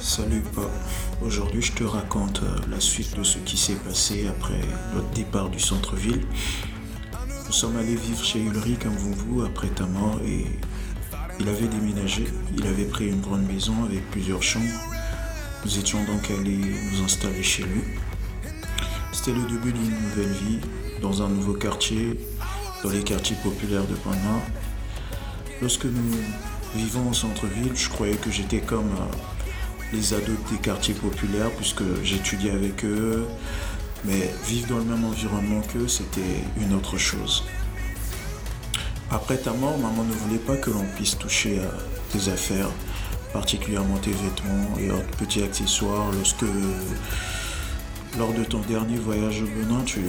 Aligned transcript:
Salut 0.00 0.42
Paul. 0.54 0.70
Aujourd'hui, 1.22 1.60
je 1.60 1.72
te 1.72 1.82
raconte 1.82 2.42
euh, 2.44 2.56
la 2.70 2.78
suite 2.78 3.16
de 3.16 3.24
ce 3.24 3.38
qui 3.38 3.56
s'est 3.56 3.74
passé 3.74 4.28
après 4.28 4.60
notre 4.94 5.10
départ 5.10 5.48
du 5.48 5.58
centre-ville. 5.58 6.24
Nous 7.46 7.52
sommes 7.52 7.76
allés 7.76 7.96
vivre 7.96 8.24
chez 8.24 8.40
Ulrich 8.40 8.78
comme 8.78 8.94
vous 8.94 9.42
après 9.42 9.66
ta 9.68 9.86
mort 9.86 10.20
et 10.24 10.46
il 11.40 11.48
avait 11.48 11.66
déménagé. 11.66 12.26
Il 12.56 12.66
avait 12.66 12.84
pris 12.84 13.08
une 13.08 13.20
grande 13.20 13.44
maison 13.46 13.74
avec 13.84 14.08
plusieurs 14.10 14.42
chambres. 14.42 14.80
Nous 15.64 15.78
étions 15.78 16.02
donc 16.04 16.30
allés 16.30 16.58
nous 16.92 17.04
installer 17.04 17.42
chez 17.42 17.64
lui. 17.64 17.82
C'était 19.12 19.32
le 19.32 19.42
début 19.48 19.72
d'une 19.72 20.00
nouvelle 20.00 20.32
vie 20.32 20.60
dans 21.02 21.22
un 21.22 21.28
nouveau 21.28 21.54
quartier, 21.54 22.20
dans 22.84 22.90
les 22.90 23.02
quartiers 23.02 23.36
populaires 23.42 23.86
de 23.86 23.94
Panama. 23.96 24.42
Lorsque 25.60 25.86
nous 25.86 26.14
vivons 26.76 27.10
au 27.10 27.14
centre-ville, 27.14 27.72
je 27.74 27.88
croyais 27.88 28.16
que 28.16 28.30
j'étais 28.30 28.60
comme 28.60 28.90
euh, 28.92 29.37
les 29.92 30.14
ados 30.14 30.36
des 30.50 30.58
quartiers 30.58 30.94
populaires 30.94 31.50
puisque 31.56 31.82
j'étudiais 32.02 32.52
avec 32.52 32.84
eux. 32.84 33.26
Mais 34.04 34.30
vivre 34.46 34.68
dans 34.68 34.78
le 34.78 34.84
même 34.84 35.04
environnement 35.04 35.60
qu'eux, 35.72 35.88
c'était 35.88 36.20
une 36.60 36.72
autre 36.74 36.96
chose. 36.96 37.44
Après 39.10 39.36
ta 39.38 39.52
mort, 39.52 39.76
maman 39.78 40.04
ne 40.04 40.12
voulait 40.12 40.38
pas 40.38 40.56
que 40.56 40.70
l'on 40.70 40.84
puisse 40.94 41.16
toucher 41.18 41.58
à 41.60 41.70
tes 42.12 42.30
affaires, 42.30 42.68
particulièrement 43.32 43.96
tes 43.96 44.10
vêtements 44.10 44.78
et 44.78 44.90
autres 44.90 45.16
petits 45.18 45.42
accessoires. 45.42 46.12
Lorsque, 46.12 46.44
lors 48.18 48.32
de 48.34 48.44
ton 48.44 48.60
dernier 48.60 48.98
voyage 48.98 49.42
au 49.42 49.46
Benin, 49.46 49.82
tu 49.84 50.00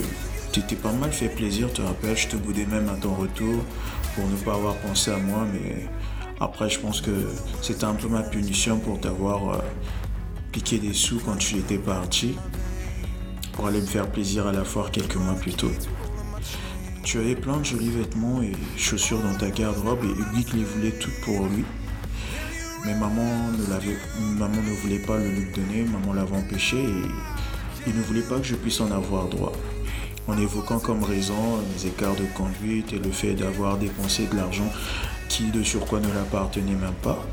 t'étais 0.51 0.75
pas 0.75 0.91
mal 0.91 1.11
fait 1.11 1.29
plaisir, 1.29 1.71
te 1.73 1.81
rappelles, 1.81 2.17
je 2.17 2.27
te 2.27 2.35
boudais 2.35 2.65
même 2.65 2.89
à 2.89 2.95
ton 2.95 3.15
retour 3.15 3.63
pour 4.15 4.27
ne 4.27 4.35
pas 4.35 4.53
avoir 4.53 4.75
pensé 4.75 5.11
à 5.11 5.17
moi, 5.17 5.47
mais 5.51 5.87
après, 6.39 6.69
je 6.69 6.79
pense 6.79 7.01
que 7.01 7.11
c'était 7.61 7.83
un 7.83 7.95
peu 7.95 8.07
ma 8.07 8.23
punition 8.23 8.79
pour 8.79 8.99
t'avoir 8.99 9.55
euh, 9.55 9.57
piqué 10.53 10.79
des 10.79 10.93
sous 10.93 11.19
quand 11.19 11.35
tu 11.35 11.57
étais 11.57 11.77
parti 11.77 12.35
pour 13.53 13.67
aller 13.67 13.81
me 13.81 13.85
faire 13.85 14.09
plaisir 14.09 14.47
à 14.47 14.53
la 14.53 14.63
foire 14.63 14.89
quelques 14.89 15.17
mois 15.17 15.35
plus 15.35 15.51
tôt. 15.51 15.71
Tu 17.03 17.17
avais 17.17 17.35
plein 17.35 17.57
de 17.57 17.65
jolis 17.65 17.89
vêtements 17.89 18.41
et 18.41 18.53
chaussures 18.77 19.19
dans 19.19 19.35
ta 19.35 19.49
garde-robe 19.49 19.99
et 20.05 20.39
Hugues 20.39 20.53
les 20.53 20.63
voulait 20.63 20.91
toutes 20.91 21.19
pour 21.25 21.45
lui. 21.47 21.65
Mais 22.85 22.95
maman 22.95 23.51
ne, 23.51 24.73
voulait 24.81 24.99
pas 24.99 25.17
le 25.17 25.29
lui 25.29 25.51
donner, 25.53 25.83
maman 25.83 26.13
l'avait 26.13 26.37
empêché 26.37 26.77
et 26.77 27.87
il 27.87 27.95
ne 27.95 28.01
voulait 28.03 28.21
pas 28.21 28.37
que 28.37 28.45
je 28.45 28.55
puisse 28.55 28.79
en 28.79 28.91
avoir 28.91 29.27
droit. 29.27 29.51
En 30.27 30.37
évoquant 30.37 30.79
comme 30.79 31.03
raison 31.03 31.57
mes 31.75 31.87
écarts 31.87 32.15
de 32.15 32.25
conduite 32.37 32.93
et 32.93 32.99
le 32.99 33.11
fait 33.11 33.33
d'avoir 33.33 33.77
dépensé 33.77 34.27
de 34.27 34.35
l'argent 34.37 34.71
qui 35.29 35.43
de 35.43 35.63
surcroît 35.63 36.01
ne 36.01 36.13
l'appartenait 36.13 36.75
même 36.75 36.93
pas. 37.01 37.23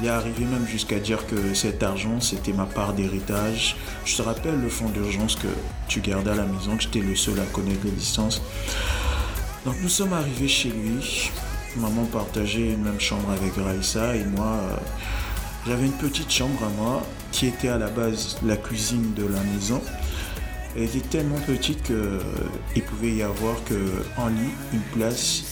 Il 0.00 0.06
est 0.06 0.10
arrivé 0.10 0.44
même 0.46 0.66
jusqu'à 0.66 0.98
dire 0.98 1.26
que 1.26 1.52
cet 1.52 1.82
argent, 1.82 2.20
c'était 2.20 2.52
ma 2.52 2.64
part 2.64 2.94
d'héritage. 2.94 3.76
Je 4.06 4.16
te 4.16 4.22
rappelle 4.22 4.58
le 4.60 4.68
fonds 4.68 4.88
d'urgence 4.88 5.36
que 5.36 5.48
tu 5.88 6.00
gardais 6.00 6.30
à 6.30 6.36
la 6.36 6.46
maison, 6.46 6.76
que 6.76 6.84
j'étais 6.84 7.00
le 7.00 7.14
seul 7.14 7.38
à 7.40 7.44
connaître 7.52 7.84
l'existence. 7.84 8.40
Donc 9.66 9.74
nous 9.82 9.88
sommes 9.88 10.14
arrivés 10.14 10.48
chez 10.48 10.70
lui. 10.70 11.30
Maman 11.76 12.04
partageait 12.04 12.72
une 12.72 12.82
même 12.82 13.00
chambre 13.00 13.30
avec 13.30 13.54
Raïssa 13.56 14.16
et 14.16 14.24
moi, 14.24 14.46
euh, 14.46 14.76
j'avais 15.66 15.86
une 15.86 15.92
petite 15.92 16.30
chambre 16.30 16.62
à 16.64 16.68
moi 16.68 17.02
qui 17.30 17.46
était 17.46 17.68
à 17.68 17.78
la 17.78 17.88
base 17.88 18.36
la 18.44 18.56
cuisine 18.56 19.14
de 19.14 19.24
la 19.24 19.40
maison. 19.54 19.80
Elle 20.76 20.84
était 20.84 21.00
tellement 21.00 21.38
petite 21.46 21.82
qu'il 21.82 21.94
euh, 21.94 22.18
pouvait 22.86 23.12
y 23.12 23.22
avoir 23.22 23.56
qu'un 23.64 24.30
lit, 24.30 24.50
une 24.72 24.80
place 24.94 25.51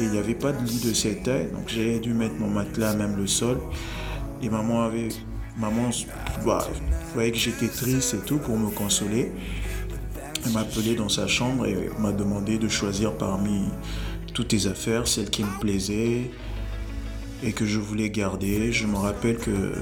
il 0.00 0.10
n'y 0.10 0.18
avait 0.18 0.34
pas 0.34 0.52
de 0.52 0.64
lit 0.64 0.80
de 0.80 0.94
cette 0.94 1.22
taille, 1.22 1.48
donc 1.52 1.68
j'ai 1.68 1.98
dû 1.98 2.12
mettre 2.14 2.34
mon 2.38 2.48
matelas 2.48 2.94
même 2.94 3.16
le 3.16 3.26
sol. 3.26 3.58
Et 4.42 4.48
maman 4.48 4.82
avait, 4.82 5.08
maman, 5.58 5.90
bah, 6.44 6.66
voyait 7.14 7.30
que 7.30 7.38
j'étais 7.38 7.68
triste 7.68 8.14
et 8.14 8.24
tout 8.24 8.38
pour 8.38 8.56
me 8.56 8.70
consoler. 8.70 9.32
Elle 10.44 10.52
m'a 10.52 10.60
appelé 10.60 10.94
dans 10.94 11.10
sa 11.10 11.26
chambre 11.26 11.66
et 11.66 11.90
m'a 11.98 12.12
demandé 12.12 12.58
de 12.58 12.68
choisir 12.68 13.12
parmi 13.16 13.64
toutes 14.32 14.48
tes 14.48 14.66
affaires, 14.66 15.06
celles 15.06 15.28
qui 15.28 15.44
me 15.44 15.60
plaisaient 15.60 16.30
et 17.42 17.52
que 17.52 17.66
je 17.66 17.78
voulais 17.78 18.10
garder. 18.10 18.72
Je 18.72 18.86
me 18.86 18.96
rappelle 18.96 19.36
que 19.36 19.74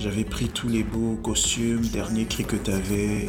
j'avais 0.00 0.24
pris 0.24 0.48
tous 0.48 0.68
les 0.68 0.82
beaux 0.82 1.16
costumes, 1.22 1.82
dernier 1.92 2.24
cri 2.24 2.44
que 2.44 2.56
tu 2.56 2.70
avais, 2.70 3.28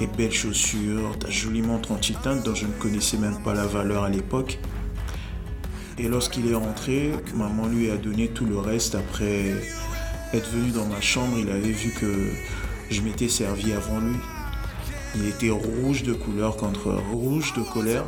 et 0.00 0.06
belles 0.06 0.32
chaussures, 0.32 1.18
ta 1.18 1.30
jolie 1.30 1.62
montre 1.62 1.90
en 1.90 1.96
titane 1.96 2.42
dont 2.42 2.54
je 2.54 2.66
ne 2.66 2.72
connaissais 2.72 3.16
même 3.16 3.42
pas 3.42 3.54
la 3.54 3.66
valeur 3.66 4.04
à 4.04 4.10
l'époque. 4.10 4.58
Et 6.00 6.06
lorsqu'il 6.06 6.48
est 6.48 6.54
rentré, 6.54 7.12
maman 7.34 7.66
lui 7.66 7.90
a 7.90 7.96
donné 7.96 8.28
tout 8.28 8.46
le 8.46 8.58
reste. 8.58 8.94
Après 8.94 9.52
être 10.32 10.48
venu 10.50 10.70
dans 10.70 10.86
ma 10.86 11.00
chambre, 11.00 11.36
il 11.38 11.50
avait 11.50 11.72
vu 11.72 11.90
que 11.90 12.30
je 12.88 13.00
m'étais 13.00 13.28
servi 13.28 13.72
avant 13.72 13.98
lui. 13.98 14.16
Il 15.16 15.26
était 15.26 15.50
rouge 15.50 16.04
de 16.04 16.12
couleur 16.12 16.56
contre 16.56 16.92
rouge 17.12 17.52
de 17.54 17.62
colère. 17.62 18.04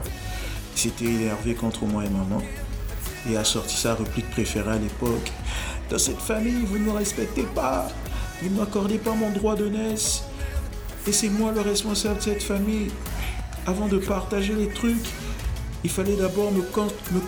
Il 0.76 0.80
s'était 0.80 1.06
énervé 1.06 1.54
contre 1.54 1.84
moi 1.84 2.04
et 2.04 2.10
maman. 2.10 2.40
Et 3.28 3.36
a 3.36 3.44
sorti 3.44 3.76
sa 3.76 3.96
réplique 3.96 4.30
préférée 4.30 4.70
à 4.70 4.78
l'époque. 4.78 5.32
Dans 5.90 5.98
cette 5.98 6.20
famille, 6.20 6.64
vous 6.64 6.78
ne 6.78 6.84
me 6.84 6.92
respectez 6.92 7.42
pas. 7.42 7.88
Vous 8.40 8.50
ne 8.50 8.60
m'accordez 8.60 8.98
pas 8.98 9.14
mon 9.14 9.30
droit 9.30 9.56
de 9.56 9.68
naissance. 9.68 10.24
Et 11.08 11.12
c'est 11.12 11.28
moi 11.28 11.50
le 11.52 11.62
responsable 11.62 12.18
de 12.18 12.22
cette 12.22 12.42
famille. 12.42 12.90
Avant 13.66 13.88
de 13.88 13.98
partager 13.98 14.54
les 14.54 14.68
trucs, 14.68 15.08
il 15.84 15.90
fallait 15.90 16.16
d'abord 16.16 16.52
me, 16.52 16.62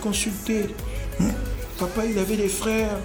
consulter. 0.01 0.67
Hmm. 1.19 1.29
Papa, 1.79 2.05
il 2.05 2.17
avait 2.17 2.37
des 2.37 2.47
frères 2.47 2.99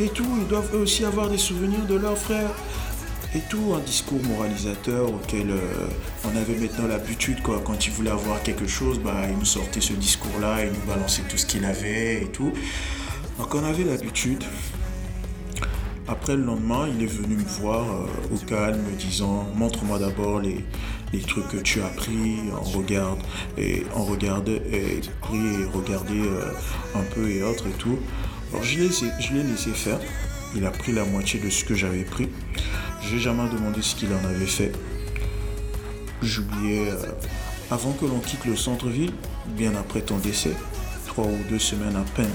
et 0.00 0.08
tout. 0.08 0.26
Ils 0.40 0.46
doivent 0.48 0.74
eux 0.74 0.80
aussi 0.80 1.04
avoir 1.04 1.28
des 1.28 1.38
souvenirs 1.38 1.84
de 1.88 1.94
leurs 1.94 2.18
frères. 2.18 2.50
Et 3.34 3.40
tout, 3.50 3.74
un 3.76 3.80
discours 3.80 4.20
moralisateur 4.24 5.12
auquel 5.12 5.50
euh, 5.50 5.60
on 6.24 6.36
avait 6.36 6.56
maintenant 6.56 6.86
l'habitude. 6.86 7.42
Quand 7.42 7.86
il 7.86 7.92
voulait 7.92 8.10
avoir 8.10 8.42
quelque 8.42 8.66
chose, 8.66 8.98
bah, 9.00 9.26
il 9.28 9.36
nous 9.36 9.44
sortait 9.44 9.82
ce 9.82 9.92
discours-là, 9.92 10.64
il 10.64 10.72
nous 10.72 10.86
balançait 10.86 11.22
tout 11.28 11.36
ce 11.36 11.44
qu'il 11.44 11.64
avait 11.66 12.22
et 12.22 12.28
tout. 12.32 12.52
Donc 13.38 13.54
on 13.54 13.62
avait 13.64 13.84
l'habitude. 13.84 14.44
Après 16.10 16.36
le 16.36 16.42
lendemain, 16.42 16.88
il 16.88 17.02
est 17.02 17.06
venu 17.06 17.36
me 17.36 17.44
voir 17.44 17.84
euh, 17.84 18.34
au 18.34 18.38
calme, 18.38 18.80
me 18.80 18.96
disant 18.96 19.46
Montre-moi 19.54 19.98
d'abord 19.98 20.40
les, 20.40 20.64
trucs 21.20 21.48
que 21.48 21.58
tu 21.58 21.82
as 21.82 21.88
pris, 21.88 22.38
on 22.58 22.78
regarde 22.78 23.18
et 23.58 23.84
on 23.94 24.04
regarde 24.04 24.48
et 24.48 25.00
pris 25.20 25.36
et 25.36 25.64
regardé 25.66 26.18
euh, 26.18 26.50
un 26.94 27.02
peu 27.14 27.30
et 27.30 27.42
autres 27.42 27.66
et 27.66 27.76
tout. 27.78 27.98
Alors 28.50 28.64
je 28.64 28.78
l'ai, 28.78 28.88
je 28.88 29.34
l'ai 29.34 29.42
laissé 29.42 29.70
faire. 29.70 29.98
Il 30.56 30.64
a 30.64 30.70
pris 30.70 30.92
la 30.92 31.04
moitié 31.04 31.40
de 31.40 31.50
ce 31.50 31.62
que 31.62 31.74
j'avais 31.74 32.04
pris. 32.04 32.30
Je 33.02 33.14
n'ai 33.14 33.20
jamais 33.20 33.46
demandé 33.50 33.82
ce 33.82 33.94
qu'il 33.94 34.08
en 34.14 34.28
avait 34.28 34.46
fait. 34.46 34.72
J'oubliais, 36.22 36.88
euh, 36.88 37.12
avant 37.70 37.92
que 37.92 38.06
l'on 38.06 38.20
quitte 38.20 38.46
le 38.46 38.56
centre-ville, 38.56 39.12
bien 39.48 39.76
après 39.76 40.00
ton 40.00 40.16
décès, 40.16 40.54
trois 41.06 41.26
ou 41.26 41.38
deux 41.50 41.58
semaines 41.58 41.96
à 41.96 42.04
peine, 42.16 42.32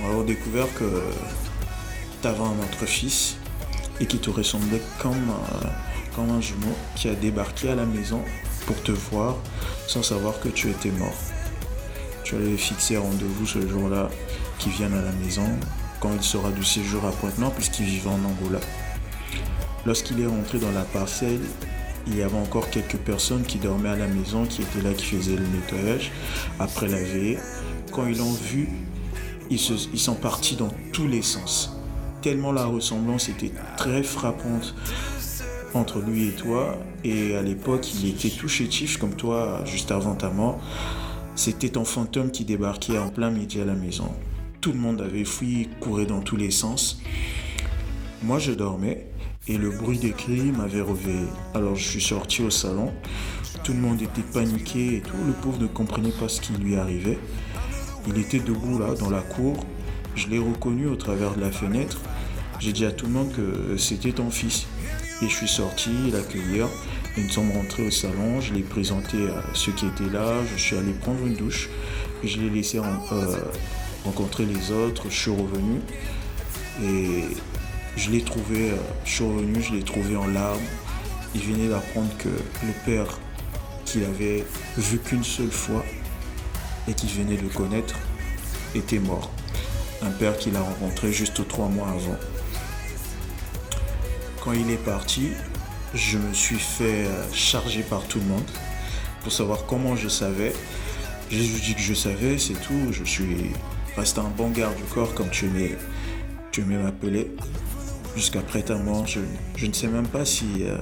on 0.00 0.20
a 0.20 0.24
découvert 0.24 0.72
que 0.74 0.84
tu 2.20 2.28
avais 2.28 2.40
un 2.40 2.58
autre 2.58 2.86
fils 2.86 3.36
et 4.00 4.06
qui 4.06 4.18
te 4.18 4.30
ressemblait 4.30 4.82
comme 5.00 5.30
euh, 5.30 5.68
un 6.18 6.40
jumeau 6.40 6.74
qui 6.94 7.08
a 7.08 7.14
débarqué 7.14 7.70
à 7.70 7.74
la 7.74 7.84
maison 7.84 8.22
pour 8.66 8.82
te 8.82 8.92
voir 8.92 9.36
sans 9.86 10.02
savoir 10.02 10.40
que 10.40 10.48
tu 10.48 10.70
étais 10.70 10.90
mort. 10.90 11.14
Tu 12.24 12.34
allais 12.36 12.56
fixer 12.56 12.96
rendez-vous 12.96 13.46
ce 13.46 13.66
jour-là 13.66 14.08
qui 14.58 14.70
vienne 14.70 14.94
à 14.94 15.02
la 15.02 15.12
maison 15.12 15.46
quand 16.00 16.10
il 16.14 16.22
sera 16.22 16.50
du 16.50 16.64
séjour 16.64 17.04
à 17.04 17.12
Pointe-Noire 17.12 17.52
puisqu'il 17.52 17.84
vivait 17.84 18.08
en 18.08 18.24
Angola. 18.24 18.60
Lorsqu'il 19.84 20.20
est 20.20 20.26
rentré 20.26 20.58
dans 20.58 20.72
la 20.72 20.82
parcelle, 20.82 21.40
il 22.06 22.16
y 22.16 22.22
avait 22.22 22.38
encore 22.38 22.70
quelques 22.70 22.96
personnes 22.96 23.42
qui 23.42 23.58
dormaient 23.58 23.90
à 23.90 23.96
la 23.96 24.06
maison, 24.06 24.46
qui 24.46 24.62
étaient 24.62 24.82
là, 24.82 24.92
qui 24.94 25.04
faisaient 25.04 25.36
le 25.36 25.46
nettoyage 25.46 26.10
après 26.58 26.88
la 26.88 27.02
veille. 27.02 27.38
Quand 27.92 28.06
ils 28.06 28.18
l'ont 28.18 28.32
vu, 28.32 28.68
ils, 29.50 29.60
ils 29.92 30.00
sont 30.00 30.14
partis 30.14 30.56
dans 30.56 30.72
tous 30.92 31.06
les 31.06 31.22
sens. 31.22 31.75
Tellement 32.26 32.50
la 32.50 32.66
ressemblance 32.66 33.28
était 33.28 33.52
très 33.76 34.02
frappante 34.02 34.74
entre 35.74 36.00
lui 36.00 36.26
et 36.26 36.32
toi. 36.32 36.76
Et 37.04 37.36
à 37.36 37.42
l'époque, 37.42 37.86
il 37.94 38.08
était 38.08 38.30
tout 38.30 38.48
chétif 38.48 38.96
comme 38.96 39.14
toi, 39.14 39.62
juste 39.64 39.92
avant 39.92 40.16
ta 40.16 40.28
mort. 40.30 40.58
C'était 41.36 41.68
ton 41.68 41.84
fantôme 41.84 42.32
qui 42.32 42.44
débarquait 42.44 42.98
en 42.98 43.10
plein 43.10 43.30
midi 43.30 43.60
à 43.60 43.64
la 43.64 43.74
maison. 43.74 44.08
Tout 44.60 44.72
le 44.72 44.78
monde 44.80 45.02
avait 45.02 45.24
fui, 45.24 45.68
courait 45.78 46.06
dans 46.06 46.20
tous 46.20 46.34
les 46.34 46.50
sens. 46.50 47.00
Moi, 48.24 48.40
je 48.40 48.50
dormais 48.50 49.06
et 49.46 49.56
le 49.56 49.70
bruit 49.70 49.98
des 49.98 50.10
cris 50.10 50.50
m'avait 50.50 50.82
réveillé. 50.82 51.28
Alors, 51.54 51.76
je 51.76 51.88
suis 51.88 52.02
sorti 52.02 52.42
au 52.42 52.50
salon. 52.50 52.92
Tout 53.62 53.72
le 53.72 53.78
monde 53.78 54.02
était 54.02 54.26
paniqué 54.34 54.96
et 54.96 55.00
tout. 55.00 55.14
Le 55.24 55.32
pauvre 55.32 55.60
ne 55.60 55.68
comprenait 55.68 56.10
pas 56.10 56.28
ce 56.28 56.40
qui 56.40 56.54
lui 56.54 56.74
arrivait. 56.74 57.20
Il 58.08 58.18
était 58.18 58.40
debout 58.40 58.80
là, 58.80 58.94
dans 58.98 59.10
la 59.10 59.20
cour. 59.20 59.64
Je 60.16 60.28
l'ai 60.28 60.38
reconnu 60.38 60.86
au 60.86 60.96
travers 60.96 61.34
de 61.34 61.40
la 61.42 61.52
fenêtre. 61.52 61.98
J'ai 62.58 62.72
dit 62.72 62.86
à 62.86 62.90
tout 62.90 63.06
le 63.06 63.12
monde 63.12 63.32
que 63.32 63.76
c'était 63.76 64.12
ton 64.12 64.30
fils. 64.30 64.66
Et 65.22 65.28
je 65.28 65.34
suis 65.34 65.48
sorti 65.48 65.90
l'accueillir. 66.10 66.66
Ils 67.18 67.30
sont 67.30 67.50
rentrés 67.52 67.86
au 67.86 67.90
salon, 67.90 68.40
je 68.40 68.52
l'ai 68.52 68.62
présenté 68.62 69.16
à 69.28 69.42
ceux 69.54 69.72
qui 69.72 69.86
étaient 69.86 70.10
là, 70.12 70.34
je 70.54 70.60
suis 70.60 70.76
allé 70.76 70.92
prendre 70.92 71.24
une 71.26 71.34
douche, 71.34 71.70
et 72.22 72.28
je 72.28 72.38
l'ai 72.38 72.50
laissé 72.50 72.78
euh, 72.78 72.82
rencontrer 74.04 74.44
les 74.44 74.70
autres, 74.70 75.04
je 75.08 75.16
suis 75.16 75.30
revenu. 75.30 75.80
Et 76.82 77.24
Je 77.96 78.10
l'ai 78.10 78.20
trouvé, 78.20 78.72
euh, 78.72 78.76
survenu, 79.06 79.62
je 79.62 79.72
l'ai 79.72 79.82
trouvé 79.82 80.16
en 80.16 80.26
larmes. 80.26 80.60
Il 81.34 81.40
venait 81.40 81.68
d'apprendre 81.68 82.10
que 82.18 82.28
le 82.28 82.72
père 82.84 83.18
qu'il 83.86 84.04
avait 84.04 84.44
vu 84.76 84.98
qu'une 84.98 85.24
seule 85.24 85.50
fois 85.50 85.82
et 86.86 86.92
qu'il 86.92 87.08
venait 87.08 87.38
de 87.38 87.48
connaître 87.48 87.94
était 88.74 88.98
mort. 88.98 89.30
Un 90.02 90.10
père 90.10 90.36
qu'il 90.36 90.56
a 90.56 90.60
rencontré 90.60 91.12
juste 91.12 91.46
trois 91.48 91.68
mois 91.68 91.88
avant. 91.88 92.18
Quand 94.42 94.52
il 94.52 94.70
est 94.70 94.84
parti, 94.84 95.30
je 95.94 96.18
me 96.18 96.34
suis 96.34 96.58
fait 96.58 97.06
euh, 97.06 97.32
charger 97.32 97.82
par 97.82 98.06
tout 98.06 98.18
le 98.18 98.26
monde 98.26 98.48
pour 99.22 99.32
savoir 99.32 99.66
comment 99.66 99.96
je 99.96 100.08
savais. 100.08 100.52
J'ai 101.30 101.42
juste 101.42 101.64
dit 101.64 101.74
que 101.74 101.80
je 101.80 101.94
savais, 101.94 102.38
c'est 102.38 102.54
tout. 102.54 102.92
Je 102.92 103.04
suis 103.04 103.50
resté 103.96 104.20
un 104.20 104.30
bon 104.36 104.50
garde 104.50 104.76
du 104.76 104.82
corps 104.84 105.14
comme 105.14 105.30
tu 105.30 105.46
aimais, 105.46 105.76
tu 106.52 106.62
m'appeler. 106.62 107.32
Jusqu'après 108.14 108.62
ta 108.62 108.76
mort, 108.76 109.06
je, 109.06 109.20
ne 109.66 109.72
sais 109.72 109.88
même 109.88 110.06
pas 110.06 110.24
si 110.24 110.46
euh, 110.60 110.78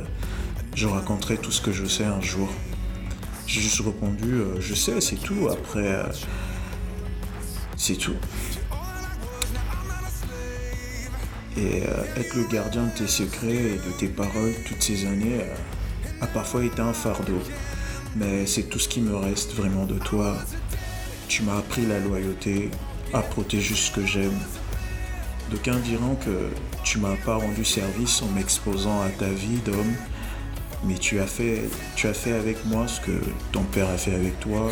je 0.74 0.86
raconterai 0.86 1.36
tout 1.36 1.50
ce 1.50 1.60
que 1.60 1.72
je 1.72 1.86
sais 1.86 2.04
un 2.04 2.20
jour. 2.20 2.48
J'ai 3.46 3.60
juste 3.60 3.80
répondu, 3.80 4.34
euh, 4.34 4.60
je 4.60 4.74
sais, 4.74 5.00
c'est 5.00 5.16
tout. 5.16 5.48
Après, 5.50 6.02
c'est 7.76 7.96
tout. 7.96 8.16
Et 11.56 11.82
euh, 11.82 12.20
être 12.20 12.34
le 12.34 12.44
gardien 12.48 12.84
de 12.84 12.90
tes 12.90 13.06
secrets 13.06 13.54
et 13.54 13.76
de 13.76 13.92
tes 13.98 14.08
paroles 14.08 14.54
toutes 14.66 14.82
ces 14.82 15.06
années 15.06 15.40
euh, 15.40 15.54
a 16.20 16.26
parfois 16.26 16.64
été 16.64 16.80
un 16.80 16.92
fardeau. 16.92 17.40
Mais 18.16 18.46
c'est 18.46 18.64
tout 18.64 18.78
ce 18.78 18.88
qui 18.88 19.00
me 19.00 19.16
reste 19.16 19.54
vraiment 19.54 19.84
de 19.84 19.98
toi. 19.98 20.36
Tu 21.28 21.42
m'as 21.42 21.58
appris 21.58 21.86
la 21.86 22.00
loyauté, 22.00 22.70
à 23.12 23.20
protéger 23.20 23.74
ce 23.74 23.90
que 23.92 24.04
j'aime. 24.04 24.38
D'aucuns 25.50 25.78
diront 25.78 26.16
que 26.16 26.50
tu 26.82 26.98
m'as 26.98 27.16
pas 27.24 27.36
rendu 27.36 27.64
service 27.64 28.22
en 28.22 28.26
m'exposant 28.28 29.02
à 29.02 29.08
ta 29.08 29.28
vie 29.28 29.58
d'homme, 29.64 29.94
mais 30.84 30.94
tu 30.98 31.20
as, 31.20 31.26
fait, 31.26 31.62
tu 31.96 32.08
as 32.08 32.14
fait 32.14 32.32
avec 32.32 32.64
moi 32.66 32.88
ce 32.88 33.00
que 33.00 33.12
ton 33.52 33.62
père 33.62 33.88
a 33.88 33.96
fait 33.96 34.14
avec 34.14 34.38
toi. 34.40 34.70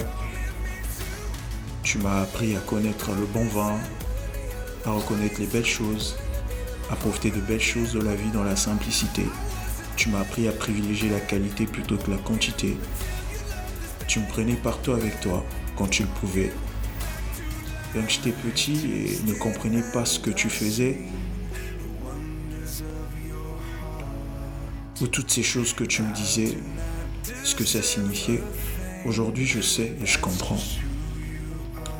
Tu 1.82 1.98
m'as 1.98 2.22
appris 2.22 2.56
à 2.56 2.60
connaître 2.60 3.10
le 3.12 3.26
bon 3.26 3.44
vin, 3.46 3.76
à 4.84 4.90
reconnaître 4.90 5.40
les 5.40 5.46
belles 5.46 5.64
choses, 5.64 6.16
à 6.90 6.96
profiter 6.96 7.30
de 7.30 7.40
belles 7.40 7.60
choses 7.60 7.92
de 7.92 8.00
la 8.00 8.14
vie 8.14 8.30
dans 8.30 8.44
la 8.44 8.56
simplicité. 8.56 9.24
Tu 9.96 10.08
m'as 10.08 10.20
appris 10.20 10.48
à 10.48 10.52
privilégier 10.52 11.10
la 11.10 11.20
qualité 11.20 11.66
plutôt 11.66 11.96
que 11.96 12.10
la 12.10 12.16
quantité. 12.18 12.76
Tu 14.08 14.20
me 14.20 14.26
prenais 14.28 14.56
partout 14.56 14.92
avec 14.92 15.20
toi 15.20 15.44
quand 15.76 15.88
tu 15.88 16.02
le 16.02 16.08
pouvais. 16.20 16.52
Que 17.92 18.00
j'étais 18.08 18.30
petit 18.32 18.86
et 18.86 19.28
ne 19.28 19.34
comprenais 19.34 19.84
pas 19.92 20.06
ce 20.06 20.18
que 20.18 20.30
tu 20.30 20.48
faisais, 20.48 20.98
ou 25.02 25.06
toutes 25.08 25.30
ces 25.30 25.42
choses 25.42 25.72
que 25.72 25.84
tu 25.84 26.02
me 26.02 26.14
disais, 26.14 26.56
ce 27.42 27.54
que 27.54 27.64
ça 27.64 27.82
signifiait, 27.82 28.42
aujourd'hui 29.04 29.46
je 29.46 29.60
sais 29.60 29.92
et 30.00 30.06
je 30.06 30.18
comprends. 30.18 30.60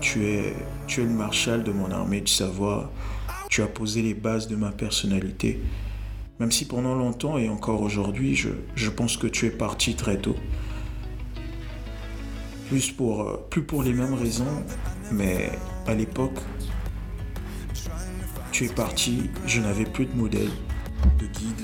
Tu 0.00 0.26
es, 0.26 0.54
tu 0.86 1.02
es 1.02 1.04
le 1.04 1.10
marshal 1.10 1.64
de 1.64 1.72
mon 1.72 1.90
armée 1.90 2.20
du 2.20 2.32
savoir 2.32 2.90
tu 3.52 3.60
as 3.60 3.66
posé 3.66 4.00
les 4.00 4.14
bases 4.14 4.48
de 4.48 4.56
ma 4.56 4.72
personnalité. 4.72 5.60
Même 6.40 6.50
si 6.50 6.64
pendant 6.64 6.94
longtemps 6.94 7.36
et 7.36 7.50
encore 7.50 7.82
aujourd'hui, 7.82 8.34
je, 8.34 8.88
pense 8.88 9.18
que 9.18 9.26
tu 9.26 9.44
es 9.44 9.50
parti 9.50 9.94
très 9.94 10.16
tôt. 10.16 10.36
Plus 12.70 12.90
pour, 12.90 13.20
euh, 13.20 13.46
plus 13.50 13.62
pour 13.62 13.82
les 13.82 13.92
mêmes 13.92 14.14
raisons, 14.14 14.64
mais 15.10 15.50
à 15.86 15.92
l'époque, 15.92 16.38
tu 18.52 18.64
es 18.64 18.68
parti, 18.70 19.28
je 19.46 19.60
n'avais 19.60 19.84
plus 19.84 20.06
de 20.06 20.14
modèle, 20.14 20.50
de 21.18 21.26
guide. 21.26 21.60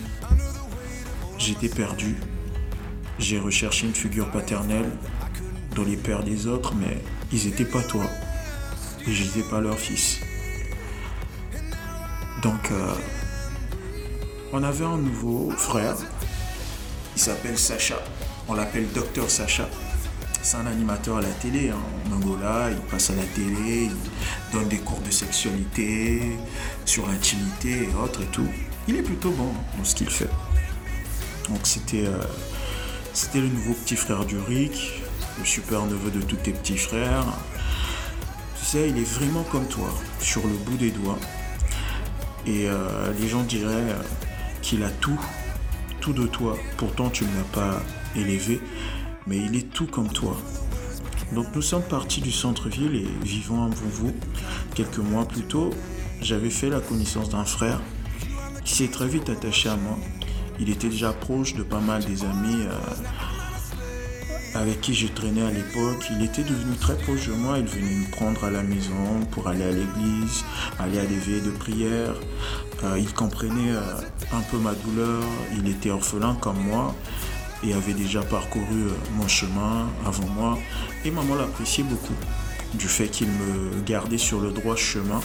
J'étais 1.38 1.70
perdu. 1.70 2.16
J'ai 3.18 3.38
recherché 3.38 3.86
une 3.86 3.94
figure 3.94 4.30
paternelle 4.30 4.90
dans 5.74 5.84
les 5.84 5.96
pères 5.96 6.22
des 6.22 6.48
autres, 6.48 6.74
mais 6.74 6.98
ils 7.32 7.46
n'étaient 7.46 7.64
pas 7.64 7.82
toi. 7.82 8.04
Et 9.06 9.10
je 9.10 9.24
n'étais 9.24 9.48
pas 9.48 9.62
leur 9.62 9.78
fils. 9.78 10.20
Donc, 12.42 12.70
euh, 12.70 12.94
on 14.52 14.62
avait 14.62 14.84
un 14.84 14.96
nouveau 14.96 15.50
frère. 15.50 15.96
Il 17.16 17.20
s'appelle 17.20 17.58
Sacha. 17.58 17.96
On 18.46 18.54
l'appelle 18.54 18.86
Docteur 18.92 19.28
Sacha. 19.28 19.68
C'est 20.40 20.56
un 20.56 20.66
animateur 20.66 21.16
à 21.16 21.20
la 21.20 21.28
télé 21.28 21.70
hein. 21.70 21.76
en 22.06 22.16
Angola. 22.16 22.70
Il 22.70 22.78
passe 22.90 23.10
à 23.10 23.16
la 23.16 23.24
télé, 23.24 23.90
il 23.90 24.52
donne 24.52 24.68
des 24.68 24.78
cours 24.78 25.00
de 25.00 25.10
sexualité, 25.10 26.22
sur 26.84 27.08
l'intimité 27.08 27.88
et 27.90 28.02
autres 28.02 28.22
et 28.22 28.26
tout. 28.26 28.46
Il 28.86 28.96
est 28.96 29.02
plutôt 29.02 29.30
bon 29.30 29.52
dans 29.76 29.84
ce 29.84 29.96
qu'il 29.96 30.08
fait. 30.08 30.30
Donc, 31.48 31.60
c'était, 31.64 32.06
euh, 32.06 32.22
c'était 33.14 33.40
le 33.40 33.48
nouveau 33.48 33.74
petit 33.74 33.96
frère 33.96 34.24
du 34.24 34.38
Rick, 34.38 35.02
le 35.40 35.44
super 35.44 35.86
neveu 35.86 36.10
de 36.10 36.22
tous 36.22 36.36
tes 36.36 36.52
petits 36.52 36.78
frères. 36.78 37.26
Tu 38.58 38.64
sais, 38.64 38.88
il 38.88 38.98
est 38.98 39.10
vraiment 39.12 39.42
comme 39.42 39.66
toi, 39.66 39.92
sur 40.20 40.46
le 40.46 40.54
bout 40.54 40.76
des 40.76 40.92
doigts. 40.92 41.18
Et 42.48 42.66
euh, 42.66 43.12
les 43.20 43.28
gens 43.28 43.42
diraient 43.42 43.74
euh, 43.74 44.02
qu'il 44.62 44.82
a 44.82 44.88
tout, 44.88 45.20
tout 46.00 46.14
de 46.14 46.26
toi. 46.26 46.56
Pourtant, 46.78 47.10
tu 47.10 47.24
ne 47.24 47.36
l'as 47.36 47.52
pas 47.52 47.82
élevé, 48.16 48.58
mais 49.26 49.36
il 49.36 49.54
est 49.54 49.70
tout 49.70 49.86
comme 49.86 50.08
toi. 50.08 50.34
Donc 51.34 51.46
nous 51.54 51.60
sommes 51.60 51.82
partis 51.82 52.22
du 52.22 52.32
centre-ville 52.32 52.94
et 52.94 53.06
vivons 53.22 53.64
à 53.64 53.68
vous 53.68 54.14
Quelques 54.74 54.98
mois 54.98 55.26
plus 55.26 55.42
tôt, 55.42 55.70
j'avais 56.22 56.48
fait 56.48 56.70
la 56.70 56.80
connaissance 56.80 57.28
d'un 57.28 57.44
frère 57.44 57.82
qui 58.64 58.74
s'est 58.74 58.88
très 58.88 59.08
vite 59.08 59.28
attaché 59.28 59.68
à 59.68 59.76
moi. 59.76 59.98
Il 60.58 60.70
était 60.70 60.88
déjà 60.88 61.12
proche 61.12 61.54
de 61.54 61.62
pas 61.62 61.80
mal 61.80 62.02
des 62.02 62.22
amis 62.24 62.62
euh, 62.62 62.72
avec 64.58 64.80
qui 64.80 64.92
j'ai 64.92 65.08
traîné 65.08 65.42
à 65.42 65.50
l'époque, 65.50 66.04
il 66.10 66.24
était 66.24 66.42
devenu 66.42 66.76
très 66.76 66.96
proche 66.96 67.28
de 67.28 67.32
moi. 67.32 67.58
Il 67.58 67.66
venait 67.66 67.94
me 67.94 68.10
prendre 68.10 68.42
à 68.44 68.50
la 68.50 68.62
maison 68.62 69.20
pour 69.30 69.46
aller 69.46 69.64
à 69.64 69.70
l'église, 69.70 70.44
aller 70.78 70.98
à 70.98 71.04
des 71.04 71.16
veillées 71.16 71.40
de 71.40 71.50
prière. 71.50 72.14
Euh, 72.82 72.98
il 72.98 73.12
comprenait 73.14 73.70
euh, 73.70 73.80
un 74.32 74.40
peu 74.50 74.58
ma 74.58 74.74
douleur. 74.74 75.22
Il 75.56 75.68
était 75.68 75.90
orphelin 75.90 76.36
comme 76.40 76.58
moi 76.58 76.94
et 77.62 77.72
avait 77.72 77.92
déjà 77.92 78.22
parcouru 78.22 78.82
euh, 78.82 78.90
mon 79.16 79.28
chemin 79.28 79.88
avant 80.04 80.26
moi. 80.28 80.58
Et 81.04 81.10
maman 81.10 81.36
l'appréciait 81.36 81.84
beaucoup 81.84 82.16
du 82.74 82.88
fait 82.88 83.08
qu'il 83.08 83.28
me 83.28 83.80
gardait 83.86 84.18
sur 84.18 84.40
le 84.40 84.50
droit 84.50 84.76
chemin. 84.76 85.20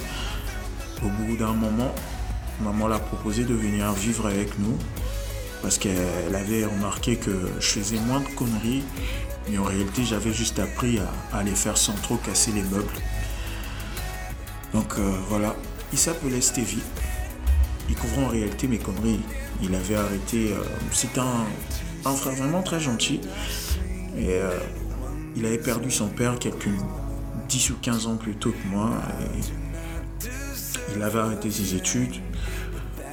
Au 1.03 1.09
bout 1.09 1.35
d'un 1.37 1.53
moment, 1.53 1.93
maman 2.61 2.87
l'a 2.87 2.99
proposé 2.99 3.43
de 3.43 3.53
venir 3.53 3.91
vivre 3.93 4.27
avec 4.27 4.59
nous 4.59 4.77
parce 5.63 5.77
qu'elle 5.77 6.35
avait 6.35 6.65
remarqué 6.65 7.15
que 7.15 7.31
je 7.59 7.65
faisais 7.65 7.97
moins 7.97 8.19
de 8.19 8.27
conneries, 8.35 8.83
mais 9.49 9.57
en 9.57 9.63
réalité 9.63 10.03
j'avais 10.03 10.33
juste 10.33 10.59
appris 10.59 10.99
à, 11.31 11.41
les 11.41 11.55
faire 11.55 11.77
sans 11.77 11.93
trop 11.93 12.17
casser 12.17 12.51
les 12.51 12.61
meubles. 12.63 12.93
Donc 14.73 14.95
euh, 14.99 15.11
voilà, 15.29 15.55
il 15.93 15.97
s'appelait 15.97 16.41
Stevie. 16.41 16.83
Il 17.89 17.95
couvrait 17.95 18.25
en 18.25 18.27
réalité 18.27 18.67
mes 18.67 18.77
conneries. 18.77 19.21
Il 19.61 19.73
avait 19.73 19.95
arrêté. 19.95 20.51
Euh, 20.51 20.63
c'était 20.91 21.21
un, 21.21 22.11
frère 22.13 22.35
vraiment 22.35 22.61
très 22.61 22.79
gentil. 22.79 23.21
Et 24.17 24.33
euh, 24.33 24.51
il 25.35 25.45
avait 25.45 25.57
perdu 25.57 25.91
son 25.91 26.07
père 26.09 26.37
quelques 26.39 26.69
10 27.47 27.69
ou 27.69 27.75
15 27.81 28.07
ans 28.07 28.15
plus 28.17 28.35
tôt 28.35 28.51
que 28.51 28.67
moi. 28.67 28.89
il 30.93 31.01
avait 31.01 31.19
arrêté 31.19 31.49
ses 31.49 31.75
études 31.75 32.15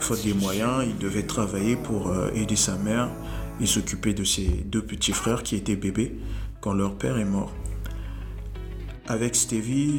faute 0.03 0.23
des 0.23 0.35
moyens, 0.35 0.85
il 0.87 0.99
devait 0.99 1.23
travailler 1.23 1.77
pour 1.77 2.09
euh, 2.09 2.31
aider 2.35 2.57
sa 2.57 2.77
mère 2.77 3.09
et 3.61 3.67
s'occuper 3.67 4.15
de 4.15 4.25
ses 4.25 4.47
deux 4.47 4.83
petits 4.83 5.13
frères 5.13 5.43
qui 5.43 5.57
étaient 5.57 5.77
bébés 5.77 6.19
quand 6.61 6.73
leur 6.73 6.97
père 6.97 7.19
est 7.19 7.25
mort. 7.25 7.53
Avec 9.07 9.35
Stevie, 9.35 9.99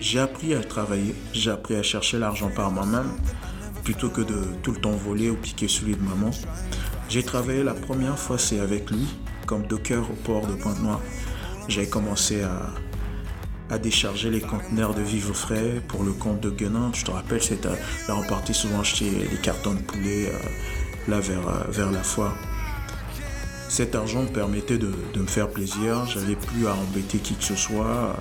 j'ai 0.00 0.18
appris 0.18 0.54
à 0.54 0.62
travailler, 0.62 1.14
j'ai 1.32 1.50
appris 1.50 1.76
à 1.76 1.82
chercher 1.82 2.18
l'argent 2.18 2.50
par 2.54 2.70
moi-même 2.70 3.10
plutôt 3.84 4.08
que 4.08 4.20
de 4.20 4.42
tout 4.62 4.72
le 4.72 4.80
temps 4.80 4.92
voler 4.92 5.30
ou 5.30 5.36
piquer 5.36 5.68
celui 5.68 5.94
de 5.94 6.02
maman. 6.02 6.30
J'ai 7.08 7.22
travaillé 7.22 7.62
la 7.62 7.74
première 7.74 8.18
fois, 8.18 8.38
c'est 8.38 8.60
avec 8.60 8.90
lui, 8.90 9.06
comme 9.46 9.66
docker 9.66 10.02
au 10.10 10.14
port 10.24 10.46
de 10.46 10.54
Pointe-Noire. 10.54 11.00
J'ai 11.68 11.88
commencé 11.88 12.42
à, 12.42 12.70
à 13.70 13.78
décharger 13.78 14.30
les 14.30 14.40
conteneurs 14.40 14.94
de 14.94 15.02
vivres 15.02 15.34
frais 15.34 15.82
pour 15.88 16.02
le 16.02 16.12
compte 16.12 16.40
de 16.40 16.50
Guenin. 16.50 16.90
Je 16.94 17.04
te 17.04 17.10
rappelle, 17.10 17.42
c'est 17.42 17.64
là 17.64 17.74
on 18.16 18.22
partait 18.26 18.52
souvent 18.52 18.80
acheter 18.80 19.10
des 19.10 19.36
cartons 19.42 19.74
de 19.74 19.80
poulet 19.80 20.26
euh, 20.26 20.38
là 21.08 21.20
vers, 21.20 21.46
euh, 21.48 21.64
vers 21.70 21.90
la 21.90 22.02
foire. 22.02 22.36
Cet 23.68 23.94
argent 23.94 24.22
me 24.22 24.28
permettait 24.28 24.78
de, 24.78 24.90
me 25.14 25.26
faire 25.26 25.48
plaisir, 25.48 26.06
j'avais 26.06 26.36
plus 26.36 26.66
à 26.66 26.74
embêter 26.74 27.18
qui 27.18 27.34
que 27.34 27.44
ce 27.44 27.54
soit. 27.54 28.16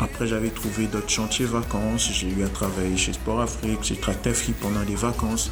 Après, 0.00 0.26
j'avais 0.26 0.48
trouvé 0.48 0.86
d'autres 0.86 1.10
chantiers 1.10 1.44
vacances, 1.44 2.10
j'ai 2.10 2.28
eu 2.28 2.42
à 2.42 2.48
travailler 2.48 2.96
chez 2.96 3.12
Sport 3.12 3.42
Afrique, 3.42 3.80
j'ai 3.82 3.96
tracté 3.96 4.32
pendant 4.62 4.80
les 4.88 4.94
vacances, 4.94 5.50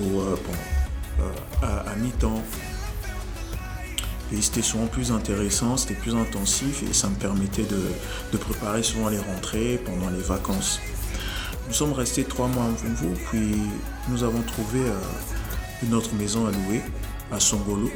ou 0.00 0.20
euh, 0.20 0.36
à 1.62 1.96
mi-temps. 1.96 2.44
Et 4.32 4.42
c'était 4.42 4.62
souvent 4.62 4.86
plus 4.86 5.10
intéressant, 5.10 5.76
c'était 5.76 5.94
plus 5.94 6.14
intensif 6.14 6.82
et 6.82 6.92
ça 6.92 7.08
me 7.08 7.14
permettait 7.14 7.64
de, 7.64 8.36
préparer 8.36 8.82
souvent 8.82 9.08
les 9.08 9.18
rentrées 9.18 9.80
pendant 9.84 10.10
les 10.10 10.20
vacances. 10.20 10.80
Nous 11.66 11.72
sommes 11.72 11.92
restés 11.92 12.24
trois 12.24 12.46
mois 12.48 12.64
en 12.64 12.72
Vunvu, 12.72 13.14
puis 13.30 13.56
nous 14.08 14.22
avons 14.22 14.42
trouvé 14.42 14.80
une 15.82 15.94
autre 15.94 16.14
maison 16.14 16.46
à 16.46 16.50
louer 16.50 16.82
à 17.32 17.40
Songolo, 17.40 17.90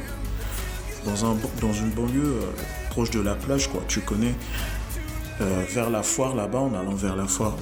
dans, 1.05 1.35
dans 1.61 1.73
une 1.73 1.89
banlieue 1.89 2.39
proche 2.89 3.11
de 3.11 3.19
la 3.19 3.35
plage, 3.35 3.67
quoi. 3.69 3.81
Tu 3.87 4.01
connais, 4.01 4.35
vers 5.39 5.89
la 5.89 6.03
foire 6.03 6.35
là-bas, 6.35 6.59
en 6.59 6.73
allant 6.73 6.95
vers 6.95 7.15
la 7.15 7.25
foire. 7.25 7.55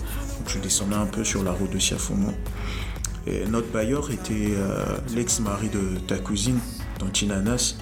je 0.47 0.59
descendais 0.59 0.95
un 0.95 1.05
peu 1.05 1.23
sur 1.23 1.43
la 1.43 1.51
route 1.51 1.71
de 1.71 1.79
Siafomo. 1.79 2.33
Et 3.27 3.45
notre 3.47 3.67
bailleur 3.71 4.11
était 4.11 4.53
l'ex-mari 5.13 5.69
de 5.69 5.97
ta 6.07 6.17
cousine, 6.17 6.59
Tantinanas, 6.99 7.75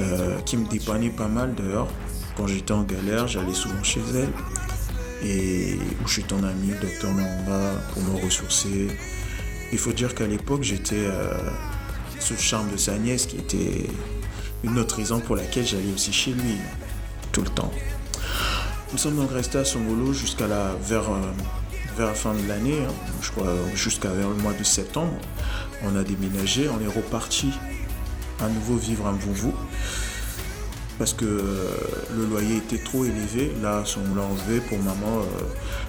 euh, 0.00 0.40
qui 0.40 0.56
me 0.56 0.66
dépannait 0.66 1.10
pas 1.10 1.28
mal 1.28 1.54
d'ailleurs. 1.54 1.88
Quand 2.36 2.46
j'étais 2.46 2.72
en 2.72 2.82
galère, 2.82 3.28
j'allais 3.28 3.54
souvent 3.54 3.82
chez 3.82 4.00
elle. 4.14 4.28
Et 5.26 5.78
où 6.02 6.08
je 6.08 6.12
suis 6.14 6.24
ton 6.24 6.42
ami, 6.42 6.72
docteur 6.80 7.12
Namba, 7.12 7.72
pour 7.92 8.02
me 8.02 8.24
ressourcer. 8.24 8.88
Il 9.72 9.78
faut 9.78 9.92
dire 9.92 10.14
qu'à 10.14 10.26
l'époque, 10.26 10.62
j'étais 10.62 11.06
euh, 11.06 11.32
sous 12.18 12.34
le 12.34 12.40
charme 12.40 12.70
de 12.70 12.76
sa 12.76 12.98
nièce, 12.98 13.26
qui 13.26 13.36
était 13.36 13.86
une 14.64 14.78
autre 14.78 14.96
raison 14.96 15.20
pour 15.20 15.36
laquelle 15.36 15.66
j'allais 15.66 15.92
aussi 15.94 16.12
chez 16.12 16.32
lui, 16.32 16.56
tout 17.32 17.42
le 17.42 17.48
temps. 17.48 17.72
Nous 18.92 18.98
sommes 18.98 19.16
donc 19.16 19.32
restés 19.32 19.58
à 19.58 19.64
Songolo 19.64 20.12
jusqu'à 20.12 20.46
la, 20.46 20.74
vers, 20.82 21.10
euh, 21.10 21.20
vers 21.96 22.16
fin 22.16 22.34
de 22.34 22.46
l'année, 22.48 22.80
hein. 22.86 22.92
je 23.22 23.30
crois 23.30 23.46
jusqu'à 23.74 24.10
vers 24.10 24.28
le 24.28 24.36
mois 24.36 24.52
de 24.52 24.64
septembre. 24.64 25.14
On 25.84 25.96
a 25.96 26.02
déménagé, 26.02 26.68
on 26.68 26.80
est 26.82 26.92
reparti 26.92 27.52
à 28.40 28.48
nouveau 28.48 28.76
vivre 28.76 29.06
à 29.06 29.12
Mvouvu 29.12 29.52
parce 30.98 31.12
que 31.12 31.24
euh, 31.24 31.68
le 32.16 32.26
loyer 32.26 32.58
était 32.58 32.78
trop 32.78 33.04
élevé. 33.04 33.52
Là, 33.62 33.82
on 33.96 34.14
l'a 34.14 34.22
enlevé 34.22 34.60
pour 34.60 34.78
maman. 34.78 35.18
Euh, 35.18 35.44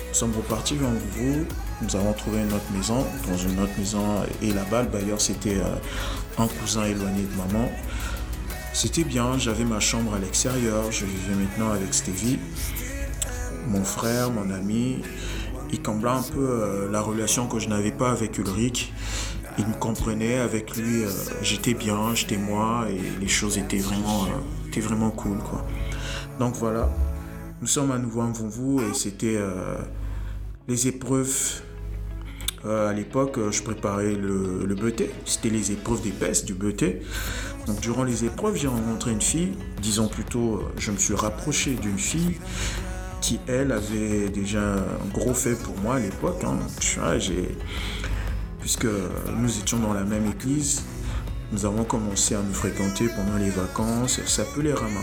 nous 0.08 0.14
sommes 0.14 0.34
repartis 0.36 0.76
vers 0.76 0.90
Mvouvu. 0.90 1.46
Nous 1.82 1.96
avons 1.96 2.14
trouvé 2.14 2.40
une 2.40 2.54
autre 2.54 2.72
maison, 2.74 3.06
dans 3.28 3.38
une 3.38 3.60
autre 3.60 3.74
maison. 3.78 4.24
Et 4.42 4.52
là-bas, 4.52 4.84
le 4.84 4.90
bailleur, 4.90 5.22
c'était 5.22 5.58
euh, 5.58 5.76
un 6.38 6.48
cousin 6.48 6.86
éloigné 6.86 7.24
de 7.24 7.36
maman. 7.36 7.70
C'était 8.74 9.04
bien, 9.04 9.38
j'avais 9.38 9.64
ma 9.64 9.80
chambre 9.80 10.16
à 10.16 10.20
l'extérieur. 10.20 10.92
Je 10.92 11.06
vivais 11.06 11.36
maintenant 11.36 11.72
avec 11.72 11.94
Stevie, 11.94 12.40
mon 13.68 13.84
frère, 13.84 14.32
mon 14.32 14.50
ami. 14.52 15.02
Il 15.72 15.82
comblait 15.82 16.10
un 16.10 16.22
peu 16.22 16.90
la 16.92 17.02
relation 17.02 17.48
que 17.48 17.60
je 17.60 17.68
n'avais 17.70 17.92
pas 17.92 18.12
avec 18.12 18.38
Ulrich 18.38 18.94
il 19.58 19.68
me 19.68 19.74
comprenait, 19.74 20.38
avec 20.38 20.76
lui, 20.76 21.04
euh, 21.04 21.10
j'étais 21.42 21.74
bien, 21.74 22.14
j'étais 22.14 22.38
moi, 22.38 22.88
et 22.90 23.20
les 23.20 23.28
choses 23.28 23.58
étaient 23.58 23.78
vraiment, 23.78 24.26
euh, 24.26 24.68
étaient 24.68 24.82
vraiment 24.82 25.12
cool, 25.12 25.38
quoi. 25.38 25.66
Donc 26.40 26.56
voilà, 26.56 26.90
nous 27.62 27.68
sommes 27.68 27.92
à 27.92 27.98
nouveau 27.98 28.22
en 28.22 28.32
vous 28.32 28.82
et 28.82 28.94
c'était 28.94 29.38
euh, 29.38 29.78
les 30.68 30.88
épreuves. 30.88 31.62
à 32.66 32.92
l'époque, 32.94 33.40
je 33.52 33.62
préparais 33.62 34.16
le, 34.16 34.66
le 34.66 34.76
c'était 35.24 35.50
les 35.50 35.72
épreuves 35.72 36.02
d'épaisse 36.02 36.44
du 36.46 36.56
BET. 36.56 37.02
Donc 37.68 37.80
durant 37.80 38.04
les 38.04 38.26
épreuves, 38.26 38.58
j'ai 38.58 38.68
rencontré 38.68 39.12
une 39.12 39.22
fille, 39.22 39.54
disons 39.82 40.08
plutôt, 40.08 40.64
je 40.78 40.92
me 40.92 40.98
suis 40.98 41.14
rapproché 41.14 41.76
d'une 41.76 42.00
fille 42.00 42.38
qui, 43.22 43.40
elle, 43.48 43.72
avait 43.72 44.30
déjà 44.30 44.76
un 44.76 45.08
gros 45.14 45.34
fait 45.34 45.56
pour 45.56 45.78
moi 45.78 45.96
à 45.96 46.00
l'époque. 46.00 46.44
Hein. 46.44 46.58
J'ai 47.18 47.56
puisque 48.66 48.88
nous 49.38 49.60
étions 49.60 49.78
dans 49.78 49.94
la 49.94 50.04
même 50.04 50.26
église. 50.26 50.82
Nous 51.52 51.68
avons 51.68 51.84
commencé 51.84 52.34
à 52.34 52.42
nous 52.42 52.52
fréquenter 52.52 53.08
pendant 53.10 53.38
les 53.38 53.52
vacances. 53.52 54.18
Elle 54.18 54.28
s'appelait 54.28 54.74
Rama. 54.74 55.02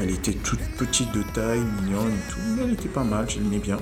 Elle 0.00 0.10
était 0.10 0.32
toute 0.32 0.58
petite 0.76 1.12
de 1.12 1.22
taille, 1.32 1.60
mignonne 1.60 2.10
et 2.10 2.32
tout, 2.32 2.40
mais 2.56 2.64
elle 2.64 2.72
était 2.72 2.88
pas 2.88 3.04
mal, 3.04 3.30
je 3.30 3.38
l'aimais 3.38 3.60
bien. 3.60 3.78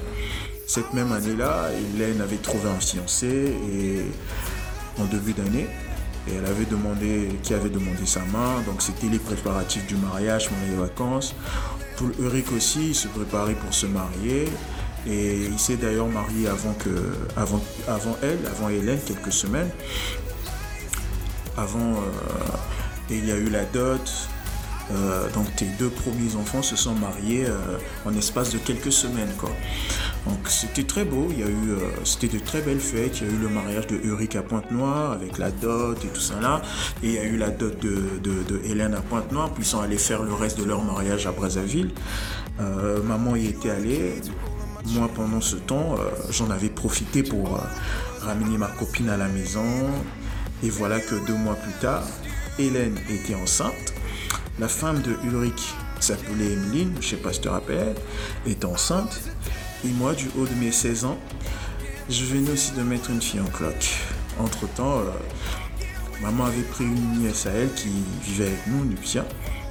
Cette 0.66 0.92
même 0.92 1.10
année-là, 1.12 1.70
Hélène 1.72 2.20
avait 2.20 2.36
trouvé 2.36 2.68
un 2.68 2.78
fiancé 2.78 3.56
et 3.72 4.02
en 5.00 5.06
début 5.06 5.32
d'année, 5.32 5.66
et 6.28 6.34
elle 6.34 6.44
avait 6.44 6.66
demandé, 6.66 7.30
qui 7.42 7.54
avait 7.54 7.70
demandé 7.70 8.04
sa 8.04 8.20
main, 8.20 8.60
donc 8.66 8.82
c'était 8.82 9.06
les 9.06 9.18
préparatifs 9.18 9.86
du 9.86 9.96
mariage 9.96 10.50
pendant 10.50 10.70
les 10.70 10.76
vacances. 10.76 11.34
Pour 11.96 12.10
Eric 12.22 12.52
aussi, 12.52 12.88
il 12.88 12.94
se 12.94 13.08
préparait 13.08 13.54
pour 13.54 13.72
se 13.72 13.86
marier. 13.86 14.44
Et 15.06 15.36
il 15.50 15.58
s'est 15.58 15.76
d'ailleurs 15.76 16.08
marié 16.08 16.48
avant, 16.48 16.74
avant, 17.36 18.16
elle, 18.22 18.38
avant 18.50 18.68
Hélène, 18.68 18.98
quelques 19.04 19.32
semaines. 19.32 19.70
Avant, 21.56 21.92
euh, 21.92 22.56
il 23.10 23.26
y 23.26 23.32
a 23.32 23.36
eu 23.36 23.50
la 23.50 23.64
dot. 23.64 24.00
Euh, 24.92 25.30
donc 25.32 25.46
tes 25.56 25.64
deux 25.78 25.88
premiers 25.88 26.36
enfants 26.36 26.60
se 26.60 26.76
sont 26.76 26.92
mariés 26.92 27.46
euh, 27.46 27.78
en 28.04 28.14
espace 28.14 28.50
de 28.50 28.58
quelques 28.58 28.92
semaines. 28.92 29.32
Quoi. 29.38 29.50
Donc 30.26 30.48
c'était 30.48 30.84
très 30.84 31.04
beau, 31.04 31.28
il 31.30 31.40
y 31.40 31.42
a 31.42 31.46
eu, 31.46 31.76
c'était 32.04 32.28
de 32.28 32.38
très 32.38 32.60
belles 32.60 32.80
fêtes. 32.80 33.20
Il 33.20 33.26
y 33.26 33.30
a 33.30 33.32
eu 33.32 33.38
le 33.38 33.48
mariage 33.48 33.86
de 33.86 33.96
Ulrich 33.96 34.36
à 34.36 34.42
Pointe-Noire 34.42 35.12
avec 35.12 35.38
la 35.38 35.50
dot 35.50 36.02
et 36.02 36.08
tout 36.08 36.20
ça 36.20 36.40
là. 36.40 36.62
Et 37.02 37.08
il 37.08 37.12
y 37.12 37.18
a 37.18 37.24
eu 37.24 37.36
la 37.36 37.50
dot 37.50 37.78
de, 37.78 38.18
de 38.22 38.60
Hélène 38.64 38.94
à 38.94 39.00
Pointe-Noire, 39.00 39.52
puis 39.52 39.64
ils 39.64 39.66
sont 39.66 39.80
allés 39.80 39.98
faire 39.98 40.22
le 40.22 40.34
reste 40.34 40.58
de 40.58 40.64
leur 40.64 40.82
mariage 40.82 41.26
à 41.26 41.32
Brazzaville. 41.32 41.90
maman 42.58 43.36
y 43.36 43.46
était 43.46 43.70
allée, 43.70 44.20
moi, 44.86 45.08
pendant 45.14 45.40
ce 45.40 45.56
temps, 45.56 45.94
euh, 45.98 46.10
j'en 46.30 46.50
avais 46.50 46.68
profité 46.68 47.22
pour 47.22 47.56
euh, 47.56 47.60
ramener 48.20 48.58
ma 48.58 48.68
copine 48.68 49.08
à 49.08 49.16
la 49.16 49.28
maison. 49.28 49.64
Et 50.62 50.70
voilà 50.70 51.00
que 51.00 51.14
deux 51.26 51.36
mois 51.36 51.54
plus 51.54 51.72
tard, 51.80 52.02
Hélène 52.58 52.98
était 53.10 53.34
enceinte. 53.34 53.94
La 54.58 54.68
femme 54.68 55.00
de 55.02 55.16
Ulrich 55.24 55.74
s'appelait 56.00 56.52
Emeline, 56.52 56.92
je 57.00 57.06
ne 57.06 57.10
sais 57.10 57.16
pas 57.16 57.32
si 57.32 57.40
tu 57.40 57.48
te 57.48 57.52
rappelles, 57.52 57.94
est 58.46 58.64
enceinte. 58.64 59.20
Et 59.84 59.88
moi, 59.88 60.14
du 60.14 60.28
haut 60.38 60.46
de 60.46 60.54
mes 60.54 60.70
16 60.70 61.06
ans, 61.06 61.18
je 62.08 62.24
venais 62.24 62.50
aussi 62.50 62.72
de 62.72 62.82
mettre 62.82 63.10
une 63.10 63.20
fille 63.20 63.40
en 63.40 63.46
cloque. 63.46 63.90
Entre-temps, 64.38 64.98
euh, 64.98 66.22
maman 66.22 66.44
avait 66.44 66.62
pris 66.62 66.84
une 66.84 67.20
nièce 67.20 67.46
à 67.46 67.50
elle 67.50 67.72
qui 67.72 67.88
vivait 68.22 68.46
avec 68.46 68.66
nous, 68.66 68.84
Nuptia, 68.84 69.24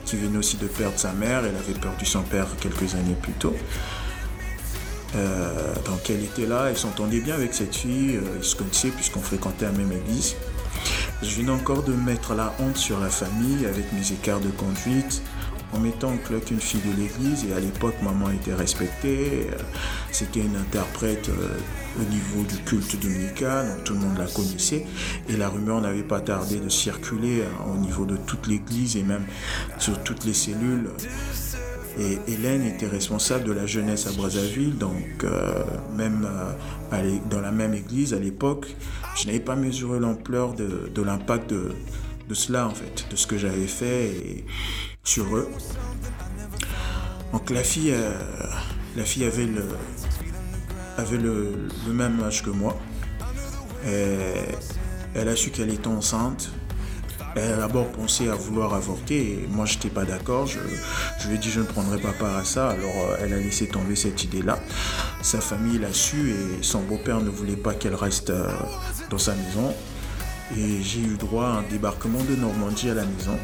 qui 0.06 0.18
venait 0.18 0.38
aussi 0.38 0.58
de 0.58 0.68
perdre 0.68 0.98
sa 0.98 1.14
mère. 1.14 1.46
Elle 1.46 1.56
avait 1.56 1.80
perdu 1.80 2.06
son 2.06 2.24
père 2.24 2.48
quelques 2.60 2.96
années 2.96 3.18
plus 3.22 3.34
tôt. 3.34 3.56
Euh, 5.16 5.76
donc 5.86 6.10
elle 6.10 6.24
était 6.24 6.46
là, 6.48 6.68
elle 6.70 6.78
s'entendait 6.78 7.20
bien 7.20 7.36
avec 7.36 7.54
cette 7.54 7.76
fille, 7.76 8.18
euh, 8.18 8.38
ils 8.38 8.44
se 8.44 8.56
connaissaient 8.56 8.90
puisqu'on 8.90 9.22
fréquentait 9.22 9.66
la 9.66 9.72
même 9.72 9.92
église. 9.92 10.36
Je 11.22 11.36
venais 11.36 11.52
encore 11.52 11.84
de 11.84 11.94
mettre 11.94 12.34
la 12.34 12.54
honte 12.60 12.78
sur 12.78 13.00
la 13.00 13.10
famille 13.10 13.66
avec 13.66 13.92
mes 13.94 14.12
écarts 14.12 14.40
de 14.42 14.50
conduite, 14.50 15.22
en 15.72 15.80
mettant 15.80 16.10
en 16.10 16.18
cloque 16.18 16.52
une 16.52 16.60
fille 16.60 16.82
de 16.82 17.02
l'église 17.02 17.46
et 17.46 17.54
à 17.54 17.60
l'époque 17.60 17.96
maman 18.02 18.32
était 18.32 18.54
respectée, 18.54 19.50
euh, 19.52 19.58
c'était 20.12 20.42
une 20.42 20.56
interprète 20.56 21.30
au 22.00 22.12
niveau 22.12 22.44
du 22.44 22.58
culte 22.64 23.00
dominical, 23.00 23.68
donc 23.68 23.84
tout 23.84 23.94
le 23.94 24.00
monde 24.00 24.18
la 24.18 24.26
connaissait 24.26 24.86
et 25.30 25.38
la 25.38 25.48
rumeur 25.48 25.80
n'avait 25.82 26.04
pas 26.04 26.22
tardé 26.22 26.60
de 26.60 26.70
circuler 26.70 27.44
au 27.72 27.78
niveau 27.78 28.06
de 28.06 28.18
toute 28.18 28.48
l'église 28.48 28.98
et 28.98 29.04
même 29.04 29.26
sur 29.78 30.02
toutes 30.04 30.26
les 30.26 30.34
cellules 30.34 30.90
et 32.00 32.20
Hélène 32.28 32.64
était 32.66 32.88
responsable 32.88 33.44
de 33.44 33.52
la 33.52 33.66
jeunesse 33.66 34.08
à 34.08 34.12
Brazzaville, 34.12 34.78
donc 34.78 35.24
euh, 35.24 35.64
même 35.96 36.28
euh, 36.92 37.18
dans 37.30 37.42
la 37.42 37.52
même 37.52 37.74
église 37.74 38.14
à 38.14 38.20
l'époque, 38.20 38.76
je 39.16 39.28
n'avais 39.28 39.40
pas 39.40 39.56
mesuré 39.56 40.00
l'ampleur 40.00 40.54
de, 40.54 41.02
l'impact 41.02 41.52
de, 41.52 41.74
cela 42.34 42.68
en 42.68 42.72
fait, 42.74 43.06
de 43.12 43.16
ce 43.16 43.28
que 43.28 43.38
j'avais 43.38 43.68
fait 43.68 44.44
sur 45.04 45.36
eux. 45.36 45.48
Donc 47.32 47.50
la 47.50 47.64
fille, 47.64 47.92
euh, 47.92 48.12
avait 49.28 51.18
le, 51.18 51.68
même 51.92 52.22
âge 52.24 52.44
que 52.44 52.50
moi. 52.50 52.78
elle 53.86 55.28
a 55.28 55.36
su 55.36 55.52
qu'elle 55.52 55.72
était 55.72 55.88
enceinte 55.88 56.52
elle 57.36 57.54
a 57.54 57.58
d'abord 57.58 57.88
pensé 57.88 58.30
à 58.30 58.36
vouloir 58.36 58.74
avorter 58.74 59.44
et 59.44 59.48
moi 59.50 59.66
je 59.66 59.76
n'étais 59.76 59.90
pas 59.90 60.06
d'accord. 60.06 60.46
Je, 60.48 60.60
lui 61.28 61.36
ai 61.36 61.38
dit 61.38 61.50
je 61.50 61.62
ne 61.62 61.66
prendrai 61.66 61.98
pas 61.98 62.12
part 62.12 62.38
à 62.38 62.44
ça. 62.44 62.70
Alors 62.70 62.96
euh, 63.10 63.18
elle 63.22 63.34
a 63.34 63.38
laissé 63.38 63.68
tomber 63.68 63.96
cette 63.96 64.24
idée-là. 64.24 64.60
Sa 65.22 65.42
famille 65.42 65.80
l'a 65.80 65.92
su 65.94 66.32
et 66.32 66.64
son 66.64 66.82
beau-père 66.82 67.22
ne 67.22 67.30
voulait 67.30 67.56
pas 67.56 67.74
qu'elle 67.74 67.96
reste 67.96 68.30
euh, 68.30 68.52
dans 69.10 69.18
sa 69.18 69.34
maison. 69.34 69.74
Et 70.56 70.82
j'ai 70.84 71.00
eu 71.00 71.18
droit 71.18 71.46
à 71.46 71.52
un 71.60 71.64
débarquement 71.64 72.24
de 72.24 72.36
Normandie 72.36 72.90
à 72.90 72.94
la 72.94 73.06
maison. 73.06 73.38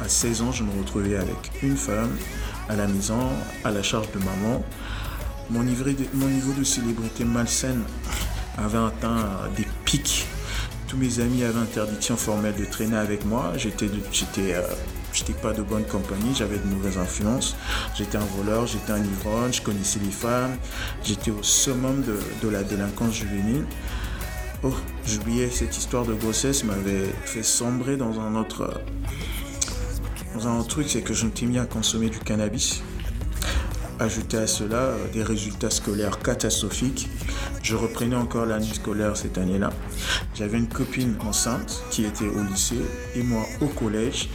À 0.00 0.08
16 0.08 0.42
ans, 0.42 0.52
je 0.52 0.62
me 0.62 0.70
retrouvais 0.78 1.16
avec 1.16 1.50
une 1.62 1.76
femme 1.76 2.16
à 2.68 2.76
la 2.76 2.86
maison, 2.86 3.18
à 3.64 3.70
la 3.70 3.82
charge 3.82 4.10
de 4.12 4.18
maman. 4.18 4.62
Mon 5.50 5.62
niveau 5.62 6.52
de 6.56 6.64
célébrité 6.64 7.24
malsaine 7.24 7.82
avait 8.56 8.78
atteint 8.78 9.26
des 9.56 9.66
pics 9.84 10.26
mes 10.96 11.20
amis 11.20 11.42
avaient 11.44 11.58
interdiction 11.58 12.16
formelle 12.16 12.54
de 12.56 12.64
traîner 12.64 12.96
avec 12.96 13.24
moi. 13.24 13.52
J'étais, 13.56 13.88
j'étais, 14.12 14.54
euh, 14.54 14.62
j'étais 15.12 15.32
pas 15.32 15.52
de 15.52 15.62
bonne 15.62 15.84
compagnie, 15.84 16.34
j'avais 16.34 16.58
de 16.58 16.66
mauvaises 16.66 16.98
influences. 16.98 17.56
J'étais 17.96 18.16
un 18.16 18.26
voleur, 18.36 18.66
j'étais 18.66 18.92
un 18.92 19.02
ivrogne, 19.02 19.52
je 19.52 19.62
connaissais 19.62 20.00
les 20.00 20.10
femmes. 20.10 20.56
J'étais 21.02 21.30
au 21.30 21.42
summum 21.42 22.02
de, 22.02 22.18
de 22.42 22.48
la 22.48 22.62
délinquance 22.62 23.14
juvénile. 23.14 23.64
Oh, 24.62 24.72
j'oubliais 25.06 25.50
cette 25.50 25.76
histoire 25.76 26.04
de 26.06 26.14
grossesse 26.14 26.64
m'avait 26.64 27.06
fait 27.24 27.42
sombrer 27.42 27.96
dans 27.96 28.18
un 28.20 28.34
autre, 28.34 28.80
dans 30.34 30.48
un 30.48 30.58
autre 30.58 30.68
truc, 30.68 30.86
c'est 30.88 31.02
que 31.02 31.12
je 31.12 31.26
m'étais 31.26 31.46
mis 31.46 31.58
à 31.58 31.66
consommer 31.66 32.08
du 32.08 32.18
cannabis. 32.18 32.82
Ajouter 34.04 34.38
à 34.38 34.46
cela 34.46 34.76
euh, 34.76 35.08
des 35.12 35.22
résultats 35.22 35.70
scolaires 35.70 36.18
catastrophiques. 36.20 37.08
Je 37.62 37.74
reprenais 37.76 38.16
encore 38.16 38.46
l'année 38.46 38.72
scolaire 38.72 39.16
cette 39.16 39.38
année-là. 39.38 39.70
J'avais 40.34 40.58
une 40.58 40.68
copine 40.68 41.14
enceinte 41.20 41.82
qui 41.90 42.04
était 42.04 42.28
au 42.28 42.42
lycée 42.42 42.84
et 43.14 43.22
moi 43.22 43.44
au 43.60 43.66
collège. 43.66 44.28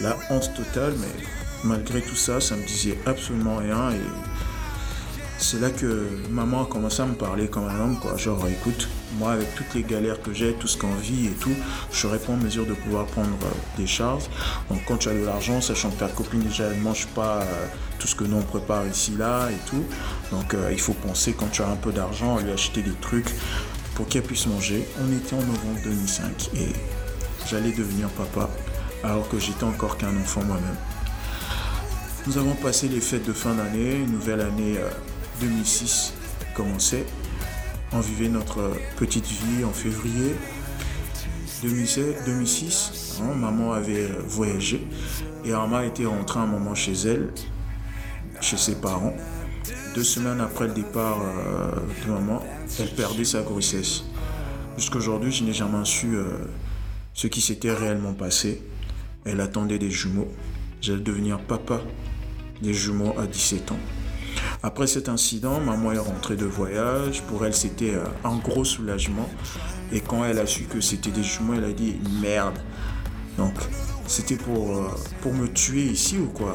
La 0.00 0.16
honte 0.30 0.52
totale, 0.54 0.94
mais 1.00 1.24
malgré 1.64 2.02
tout 2.02 2.16
ça, 2.16 2.40
ça 2.40 2.56
me 2.56 2.64
disait 2.66 2.98
absolument 3.06 3.56
rien 3.56 3.90
et 3.90 4.00
c'est 5.38 5.60
là 5.60 5.70
que 5.70 6.06
maman 6.30 6.62
a 6.62 6.66
commencé 6.66 7.02
à 7.02 7.06
me 7.06 7.14
parler 7.14 7.48
comme 7.48 7.64
un 7.68 7.80
homme, 7.80 7.98
quoi. 8.00 8.16
Genre, 8.16 8.46
écoute, 8.48 8.88
moi, 9.18 9.32
avec 9.32 9.54
toutes 9.54 9.74
les 9.74 9.82
galères 9.82 10.20
que 10.22 10.32
j'ai, 10.32 10.54
tout 10.54 10.68
ce 10.68 10.76
qu'on 10.76 10.94
vit 10.94 11.26
et 11.26 11.32
tout, 11.32 11.54
je 11.92 11.98
serais 11.98 12.18
pas 12.18 12.32
en 12.32 12.36
mesure 12.36 12.66
de 12.66 12.74
pouvoir 12.74 13.06
prendre 13.06 13.28
euh, 13.28 13.76
des 13.76 13.86
charges. 13.86 14.24
Donc, 14.70 14.80
quand 14.86 14.96
tu 14.98 15.08
as 15.08 15.14
de 15.14 15.24
l'argent, 15.24 15.60
sachant 15.60 15.90
que 15.90 15.98
ta 15.98 16.08
copine 16.08 16.40
déjà, 16.40 16.64
elle 16.64 16.80
mange 16.80 17.06
pas 17.08 17.42
euh, 17.42 17.66
tout 17.98 18.06
ce 18.06 18.14
que 18.14 18.24
nous 18.24 18.36
on 18.36 18.42
prépare 18.42 18.86
ici, 18.86 19.12
là 19.18 19.48
et 19.50 19.68
tout. 19.68 19.84
Donc, 20.30 20.54
euh, 20.54 20.70
il 20.72 20.80
faut 20.80 20.94
penser, 20.94 21.32
quand 21.32 21.48
tu 21.50 21.62
as 21.62 21.68
un 21.68 21.76
peu 21.76 21.92
d'argent, 21.92 22.36
à 22.36 22.42
lui 22.42 22.52
acheter 22.52 22.82
des 22.82 22.94
trucs 23.00 23.30
pour 23.94 24.08
qu'elle 24.08 24.22
puisse 24.22 24.46
manger. 24.46 24.86
On 25.00 25.12
était 25.16 25.34
en 25.34 25.40
novembre 25.40 25.80
2005 25.84 26.50
et 26.56 26.68
j'allais 27.48 27.72
devenir 27.72 28.08
papa 28.10 28.50
alors 29.02 29.28
que 29.28 29.38
j'étais 29.38 29.64
encore 29.64 29.96
qu'un 29.98 30.16
enfant 30.16 30.42
moi-même. 30.44 30.76
Nous 32.26 32.38
avons 32.38 32.54
passé 32.54 32.88
les 32.88 33.00
fêtes 33.00 33.26
de 33.26 33.34
fin 33.34 33.54
d'année, 33.54 33.98
nouvelle 34.06 34.40
année 34.40 34.78
2006 35.40 36.14
commençait. 36.54 37.04
On 37.96 38.00
vivait 38.00 38.28
notre 38.28 38.72
petite 38.96 39.26
vie 39.26 39.64
en 39.64 39.70
février 39.70 40.34
2006. 41.62 43.20
Hein, 43.22 43.34
maman 43.36 43.72
avait 43.72 44.08
voyagé 44.26 44.84
et 45.44 45.52
Arma 45.52 45.84
était 45.84 46.04
rentrée 46.04 46.40
un 46.40 46.46
moment 46.46 46.74
chez 46.74 46.94
elle, 47.06 47.28
chez 48.40 48.56
ses 48.56 48.74
parents. 48.80 49.14
Deux 49.94 50.02
semaines 50.02 50.40
après 50.40 50.66
le 50.66 50.74
départ 50.74 51.20
euh, 51.22 51.70
de 52.04 52.10
maman, 52.10 52.42
elle 52.80 52.90
perdait 52.90 53.24
sa 53.24 53.42
grossesse. 53.42 54.02
Jusqu'aujourd'hui, 54.76 55.30
je 55.30 55.44
n'ai 55.44 55.52
jamais 55.52 55.84
su 55.84 56.16
euh, 56.16 56.24
ce 57.12 57.28
qui 57.28 57.40
s'était 57.40 57.72
réellement 57.72 58.12
passé. 58.12 58.60
Elle 59.24 59.40
attendait 59.40 59.78
des 59.78 59.90
jumeaux. 59.90 60.32
J'allais 60.80 61.00
devenir 61.00 61.38
papa 61.38 61.80
des 62.60 62.74
jumeaux 62.74 63.14
à 63.16 63.28
17 63.28 63.70
ans. 63.70 63.78
Après 64.64 64.86
cet 64.86 65.10
incident, 65.10 65.60
maman 65.60 65.92
est 65.92 65.98
rentrée 65.98 66.36
de 66.36 66.46
voyage. 66.46 67.20
Pour 67.28 67.44
elle, 67.44 67.54
c'était 67.54 67.96
euh, 67.96 68.06
un 68.24 68.36
gros 68.36 68.64
soulagement. 68.64 69.28
Et 69.92 70.00
quand 70.00 70.24
elle 70.24 70.38
a 70.38 70.46
su 70.46 70.62
que 70.62 70.80
c'était 70.80 71.10
des 71.10 71.22
jumeaux, 71.22 71.52
elle 71.52 71.64
a 71.64 71.72
dit 71.72 71.96
merde. 72.22 72.58
Donc, 73.36 73.52
c'était 74.06 74.36
pour, 74.36 74.78
euh, 74.78 74.88
pour 75.20 75.34
me 75.34 75.48
tuer 75.48 75.82
ici 75.82 76.16
ou 76.16 76.28
quoi? 76.28 76.54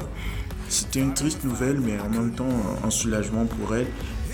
C'était 0.69 1.01
une 1.01 1.13
triste 1.13 1.43
nouvelle, 1.43 1.79
mais 1.81 1.99
en 1.99 2.09
même 2.09 2.33
temps 2.33 2.49
un 2.83 2.89
soulagement 2.89 3.45
pour 3.45 3.75
elle. 3.75 3.85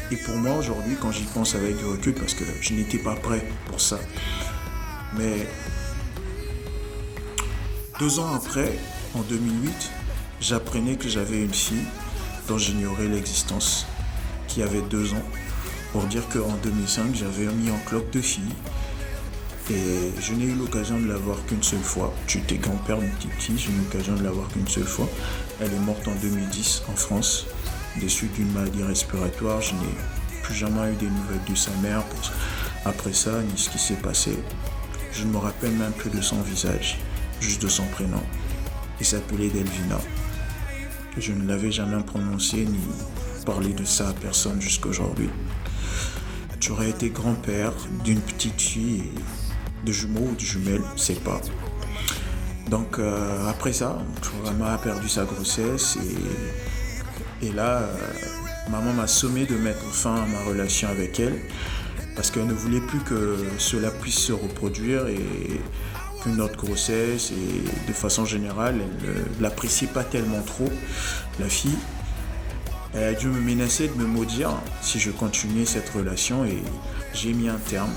Et 0.10 0.16
pour 0.16 0.38
moi 0.38 0.56
aujourd'hui, 0.56 0.96
quand 1.02 1.12
j'y 1.12 1.26
pense 1.26 1.54
avec 1.54 1.78
du 1.78 1.84
recul, 1.84 2.14
parce 2.14 2.34
que 2.34 2.46
je 2.62 2.74
n'étais 2.76 3.00
pas 3.00 3.16
prêt 3.16 3.46
pour 3.66 3.82
ça. 3.82 4.00
Mais 5.18 5.50
deux 8.00 8.20
ans 8.20 8.34
après, 8.34 8.72
en 9.16 9.22
2008, 9.24 9.92
j'apprenais 10.40 10.96
que 10.96 11.10
j'avais 11.10 11.44
une 11.44 11.54
fille 11.54 11.84
dont 12.48 12.58
j'ignorais 12.58 13.08
l'existence, 13.08 13.86
qui 14.48 14.62
avait 14.62 14.82
deux 14.82 15.14
ans, 15.14 15.24
pour 15.92 16.04
dire 16.04 16.28
qu'en 16.30 16.56
2005, 16.64 17.16
j'avais 17.16 17.46
mis 17.46 17.72
en 17.72 17.78
cloque 17.86 18.10
deux 18.12 18.22
filles. 18.22 18.44
Et 19.72 20.12
je 20.22 20.34
n'ai 20.34 20.46
eu 20.46 20.54
l'occasion 20.54 21.00
de 21.00 21.08
la 21.08 21.16
voir 21.16 21.38
qu'une 21.48 21.64
seule 21.64 21.80
fois. 21.80 22.14
J'étais 22.28 22.58
grand-père 22.58 23.00
d'une 23.00 23.10
petite 23.12 23.32
fille, 23.40 23.58
j'ai 23.58 23.72
eu 23.72 23.78
l'occasion 23.78 24.14
de 24.16 24.24
la 24.24 24.30
voir 24.30 24.48
qu'une 24.50 24.68
seule 24.68 24.86
fois. 24.86 25.10
Elle 25.60 25.74
est 25.74 25.80
morte 25.80 26.08
en 26.08 26.14
2010 26.16 26.84
en 26.92 26.96
France, 26.96 27.48
suites 28.08 28.34
d'une 28.34 28.52
maladie 28.52 28.84
respiratoire. 28.84 29.62
Je 29.62 29.74
n'ai 29.74 29.96
plus 30.44 30.54
jamais 30.54 30.92
eu 30.92 30.96
des 30.96 31.08
nouvelles 31.08 31.44
de 31.50 31.56
sa 31.56 31.72
mère 31.82 32.04
après 32.86 33.14
ça, 33.14 33.42
ni 33.42 33.58
ce 33.58 33.70
qui 33.70 33.80
s'est 33.80 33.96
passé. 33.96 34.38
Je 35.12 35.24
ne 35.24 35.32
me 35.32 35.38
rappelle 35.38 35.72
même 35.72 35.94
plus 35.94 36.12
de 36.12 36.22
son 36.22 36.42
visage, 36.42 37.00
juste 37.40 37.62
de 37.62 37.68
son 37.68 37.86
prénom. 37.86 38.22
Il 39.00 39.06
s'appelait 39.06 39.50
Delvina. 39.50 39.98
Je 41.18 41.32
ne 41.32 41.48
l'avais 41.48 41.72
jamais 41.72 42.02
prononcé 42.04 42.66
ni 42.66 42.80
parlé 43.46 43.74
de 43.74 43.86
ça 43.86 44.10
à 44.10 44.14
personne 44.14 44.62
jusqu'aujourd'hui. 44.62 45.30
Tu 46.60 46.72
aurais 46.72 46.90
été 46.90 47.10
grand-père 47.10 47.72
d'une 48.04 48.20
petite 48.20 48.60
fille, 48.60 49.12
de 49.86 49.92
jumeaux 49.92 50.28
ou 50.32 50.36
de 50.36 50.40
jumelles, 50.40 50.84
c'est 50.98 51.24
pas. 51.24 51.40
Donc 52.70 53.00
euh, 53.00 53.48
après 53.48 53.72
ça, 53.72 53.98
maman 54.44 54.66
a 54.66 54.78
perdu 54.78 55.08
sa 55.08 55.24
grossesse 55.24 55.98
et, 57.42 57.48
et 57.48 57.52
là, 57.52 57.84
euh, 57.84 58.70
maman 58.70 58.92
m'a 58.94 59.08
sommé 59.08 59.46
de 59.46 59.56
mettre 59.56 59.86
fin 59.86 60.16
à 60.16 60.26
ma 60.26 60.42
relation 60.42 60.90
avec 60.90 61.20
elle 61.20 61.40
parce 62.16 62.32
qu'elle 62.32 62.48
ne 62.48 62.54
voulait 62.54 62.82
plus 62.82 63.00
que 63.00 63.38
cela 63.58 63.92
puisse 63.92 64.18
se 64.20 64.34
reproduire 64.34 65.08
et 65.08 65.20
notre 66.30 66.58
grossesse 66.58 67.32
et 67.32 67.88
de 67.88 67.94
façon 67.94 68.26
générale, 68.26 68.76
elle 69.04 69.10
ne 69.10 69.42
l'appréciait 69.42 69.88
pas 69.88 70.04
tellement 70.04 70.42
trop, 70.42 70.70
la 71.40 71.50
fille. 71.50 71.78
Elle 72.94 73.04
a 73.04 73.14
dû 73.14 73.28
me 73.28 73.40
menacer 73.40 73.90
de 73.90 73.94
me 73.96 74.06
maudire 74.06 74.52
si 74.82 75.00
je 75.00 75.12
continuais 75.12 75.66
cette 75.66 75.90
relation 75.90 76.46
et 76.46 76.64
j'ai 77.14 77.34
mis 77.34 77.50
un 77.50 77.58
terme. 77.70 77.92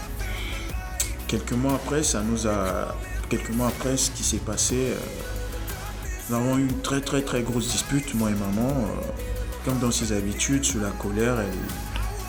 Quelques 1.29 1.53
mois 1.53 1.75
après, 1.75 2.03
ça 2.03 2.23
nous 2.23 2.47
a. 2.47 2.97
Quelques 3.29 3.51
mois 3.51 3.69
après, 3.69 3.97
ce 3.97 4.11
qui 4.11 4.23
s'est 4.23 4.39
passé, 4.39 4.75
euh, 4.77 4.97
nous 6.29 6.37
avons 6.37 6.57
eu 6.57 6.63
une 6.63 6.81
très 6.81 7.03
très 7.03 7.21
très 7.21 7.43
grosse 7.43 7.71
dispute, 7.71 8.15
moi 8.15 8.31
et 8.31 8.35
maman. 8.35 8.71
Euh, 8.71 9.13
comme 9.65 9.79
dans 9.79 9.91
ses 9.91 10.13
habitudes, 10.13 10.65
sous 10.65 10.81
la 10.81 10.91
colère, 10.91 11.37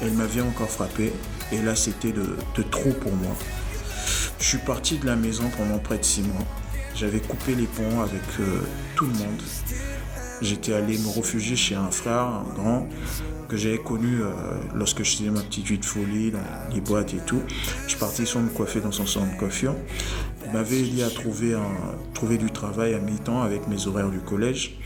elle, 0.02 0.12
m'avait 0.12 0.42
encore 0.42 0.70
frappé. 0.70 1.14
Et 1.52 1.62
là, 1.62 1.76
c'était 1.76 2.12
de 2.12 2.64
trop 2.70 2.92
pour 2.92 3.14
moi. 3.14 3.36
Je 4.40 4.46
suis 4.46 4.58
parti 4.60 4.98
de 4.98 5.06
la 5.06 5.18
maison 5.18 5.44
pendant 5.58 5.80
près 5.80 5.98
de 5.98 6.04
six 6.04 6.22
mois. 6.22 6.46
J'avais 6.96 7.20
coupé 7.20 7.56
les 7.56 7.66
ponts 7.66 8.02
avec 8.02 8.22
euh, 8.40 8.62
tout 8.96 9.06
le 9.06 9.14
monde. 9.14 9.42
J'étais 10.42 10.74
allé 10.74 10.98
me 10.98 11.10
réfugier 11.14 11.58
chez 11.58 11.76
un 11.76 11.92
frère, 11.92 12.24
un 12.24 12.46
grand, 12.56 12.88
que 13.50 13.58
j'avais 13.58 13.78
connu 13.78 14.22
euh, 14.22 14.32
lorsque 14.74 15.04
je 15.04 15.18
faisais 15.18 15.30
ma 15.30 15.42
petite 15.42 15.68
vie 15.68 15.78
de 15.78 15.86
folie 15.86 16.32
dans 16.32 16.40
les 16.74 16.80
boîtes 16.80 17.14
et 17.14 17.20
tout. 17.26 17.42
Je 17.88 17.98
partais 17.98 18.26
sans 18.26 18.40
me 18.42 18.50
coiffer 18.50 18.80
dans 18.80 18.94
son 18.94 19.06
salon 19.06 19.28
de 19.28 19.38
coiffure. 19.38 19.76
Il 20.46 20.54
m'avait 20.54 20.80
aidé 20.80 21.04
à 21.04 21.10
trouver, 21.10 22.38
du 22.38 22.50
travail 22.50 22.94
à 22.94 23.00
mi-temps 23.00 23.42
avec 23.42 23.68
mes 23.68 23.88
horaires 23.88 24.10
du 24.10 24.20
collège. 24.20 24.78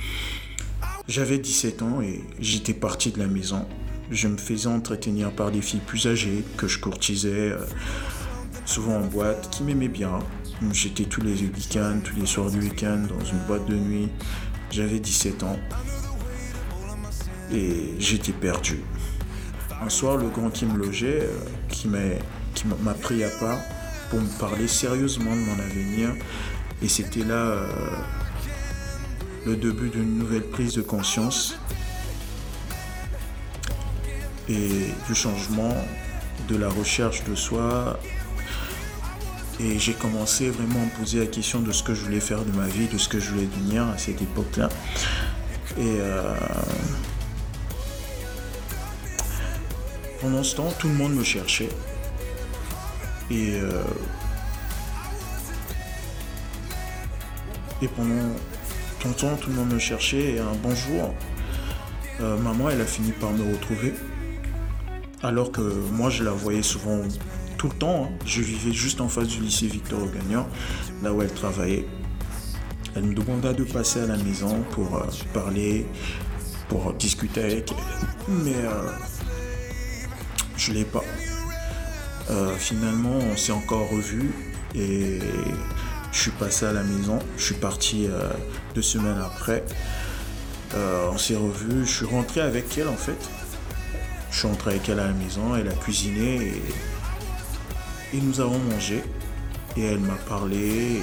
J'avais 1.08 1.38
17 1.38 1.84
ans 1.84 2.02
et 2.02 2.24
j'étais 2.40 2.74
parti 2.74 3.12
de 3.12 3.20
la 3.20 3.28
maison. 3.28 3.66
Je 4.10 4.28
me 4.28 4.38
faisais 4.38 4.68
entretenir 4.68 5.32
par 5.32 5.52
des 5.52 5.62
filles 5.62 5.82
plus 5.86 6.08
âgées 6.08 6.44
que 6.58 6.68
je 6.68 6.80
courtisais. 6.80 7.52
Euh, 7.52 7.58
souvent 8.66 8.98
en 8.98 9.06
boîte, 9.06 9.50
qui 9.50 9.64
m'aimait 9.64 9.88
bien. 9.88 10.20
J'étais 10.72 11.04
tous 11.04 11.22
les 11.22 11.34
week-ends, 11.34 12.00
tous 12.04 12.16
les 12.16 12.26
soirs 12.26 12.50
du 12.50 12.60
week-end 12.60 13.06
dans 13.10 13.26
une 13.26 13.40
boîte 13.48 13.66
de 13.66 13.76
nuit. 13.76 14.10
J'avais 14.72 15.00
17 15.00 15.44
ans 15.44 15.60
et 17.52 17.94
j'étais 18.00 18.32
perdu. 18.32 18.80
Un 19.82 19.90
soir, 19.90 20.18
le 20.18 20.30
grand 20.30 20.50
qui 20.50 20.66
me 20.66 20.78
logeait, 20.78 21.24
euh, 21.24 21.40
qui 21.70 21.88
m'a 21.88 22.94
pris 22.94 23.24
à 23.24 23.30
part 23.30 23.60
pour 24.10 24.22
me 24.22 24.40
parler 24.40 24.68
sérieusement 24.68 25.36
de 25.36 25.42
mon 25.42 25.60
avenir. 25.60 26.10
Et 26.82 26.88
c'était 26.88 27.24
là 27.24 27.36
euh, 27.36 27.68
le 29.46 29.56
début 29.56 29.90
d'une 29.90 30.18
nouvelle 30.18 30.48
prise 30.48 30.74
de 30.74 30.82
conscience 30.82 31.58
et 34.48 34.88
du 35.08 35.16
changement 35.16 35.76
de 36.48 36.56
la 36.58 36.70
recherche 36.70 37.24
de 37.26 37.36
soi 37.36 38.00
et 39.64 39.80
j'ai 39.80 39.94
commencé 39.94 40.50
vraiment 40.50 40.82
à 40.82 40.86
me 40.86 41.00
poser 41.00 41.20
la 41.20 41.26
question 41.26 41.62
de 41.62 41.72
ce 41.72 41.84
que 41.84 41.94
je 41.94 42.04
voulais 42.04 42.20
faire 42.20 42.44
de 42.44 42.52
ma 42.52 42.68
vie, 42.68 42.88
de 42.88 42.98
ce 42.98 43.08
que 43.08 43.20
je 43.20 43.30
voulais 43.30 43.46
devenir 43.46 43.88
à 43.88 43.98
cette 43.98 44.22
époque-là. 44.22 44.68
Et 45.78 46.00
euh, 46.00 46.36
pendant 50.20 50.44
ce 50.44 50.56
temps, 50.58 50.74
tout 50.78 50.90
le 50.90 50.96
monde 50.96 51.14
me 51.16 51.24
cherchait. 51.24 51.70
Et, 53.32 53.56
euh, 53.56 53.84
et 57.82 57.88
pendant 57.88 58.34
temps, 59.18 59.36
tout 59.38 59.50
le 59.50 59.56
monde 59.56 59.74
me 59.74 59.80
cherchait. 59.80 60.34
Et 60.34 60.40
un 60.40 60.56
bon 60.62 60.76
jour, 60.76 61.14
euh, 62.20 62.38
maman, 62.38 62.70
elle 62.70 62.82
a 62.82 62.86
fini 62.86 63.14
par 63.14 63.32
me 63.32 63.54
retrouver. 63.54 63.94
Alors 65.22 65.54
que 65.54 65.62
moi, 65.62 66.10
je 66.10 66.24
la 66.24 66.32
voyais 66.32 66.64
souvent 66.64 67.00
tout 67.64 67.70
le 67.70 67.80
temps. 67.80 68.10
Hein. 68.12 68.18
Je 68.26 68.42
vivais 68.42 68.74
juste 68.74 69.00
en 69.00 69.08
face 69.08 69.28
du 69.28 69.40
lycée 69.40 69.68
Victor 69.68 70.02
Gagnant, 70.12 70.50
là 71.02 71.14
où 71.14 71.22
elle 71.22 71.34
travaillait. 71.34 71.88
Elle 72.94 73.04
me 73.04 73.14
demanda 73.14 73.54
de 73.54 73.64
passer 73.64 74.02
à 74.02 74.06
la 74.06 74.18
maison 74.18 74.66
pour 74.72 74.98
euh, 74.98 75.06
parler, 75.34 75.86
pour 76.68 76.94
discuter 76.94 77.42
avec 77.42 77.72
elle. 77.72 78.08
Mais 78.44 78.54
euh, 78.54 78.92
je 80.58 80.72
ne 80.72 80.76
l'ai 80.76 80.84
pas. 80.84 81.06
Euh, 82.32 82.54
finalement, 82.58 83.18
on 83.32 83.38
s'est 83.38 83.54
encore 83.54 83.90
revu 83.90 84.34
et 84.76 85.20
je 86.12 86.20
suis 86.20 86.32
passé 86.32 86.66
à 86.66 86.74
la 86.74 86.84
maison. 86.84 87.20
Je 87.38 87.46
suis 87.46 87.56
parti 87.56 88.10
deux 88.76 88.82
semaines 88.82 89.22
après. 89.26 89.64
Euh, 90.76 91.12
on 91.14 91.18
s'est 91.18 91.38
revus. 91.38 91.86
Je 91.86 91.92
suis 91.92 92.06
rentré 92.06 92.42
avec 92.42 92.78
elle 92.78 92.90
en 92.90 92.98
fait. 92.98 93.18
Je 94.32 94.38
suis 94.38 94.48
rentré 94.50 94.72
avec 94.72 94.90
elle 94.90 95.00
à 95.00 95.08
la 95.08 95.14
maison. 95.14 95.56
Elle 95.56 95.70
a 95.70 95.74
cuisiné 95.74 96.48
et, 96.48 96.62
et 98.14 98.22
nous 98.22 98.40
avons 98.40 98.60
mangé. 98.60 99.04
Et 99.76 99.84
elle 99.84 100.00
m'a 100.00 100.16
parlé. 100.16 101.02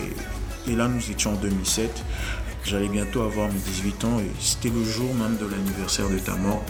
Et, 0.68 0.77
là, 0.77 0.88
nous 0.88 1.11
étions 1.11 1.33
en 1.33 1.37
2007. 1.37 2.05
J'allais 2.64 2.88
bientôt 2.88 3.23
avoir 3.23 3.49
mes 3.49 3.59
18 3.59 4.05
ans 4.05 4.20
et 4.20 4.31
c'était 4.38 4.68
le 4.68 4.85
jour 4.85 5.12
même 5.14 5.37
de 5.38 5.46
l'anniversaire 5.46 6.09
de 6.09 6.18
ta 6.18 6.37
mort. 6.37 6.62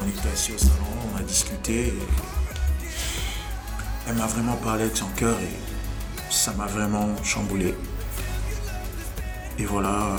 On 0.00 0.08
était 0.08 0.28
assis 0.32 0.52
au 0.52 0.58
salon, 0.58 0.86
on 1.12 1.18
a 1.18 1.22
discuté. 1.22 1.92
Elle 4.08 4.14
m'a 4.14 4.26
vraiment 4.26 4.56
parlé 4.56 4.88
de 4.88 4.94
son 4.94 5.08
cœur 5.16 5.36
et 5.40 6.32
ça 6.32 6.52
m'a 6.52 6.66
vraiment 6.66 7.08
chamboulé. 7.24 7.74
Et 9.58 9.64
voilà 9.64 10.16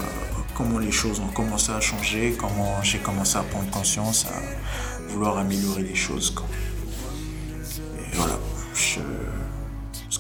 comment 0.55 0.77
les 0.77 0.91
choses 0.91 1.19
ont 1.19 1.33
commencé 1.33 1.71
à 1.71 1.79
changer, 1.79 2.35
comment 2.37 2.83
j'ai 2.83 2.99
commencé 2.99 3.37
à 3.37 3.43
prendre 3.43 3.71
conscience, 3.71 4.25
à 4.25 5.11
vouloir 5.11 5.37
améliorer 5.37 5.83
les 5.83 5.95
choses. 5.95 6.35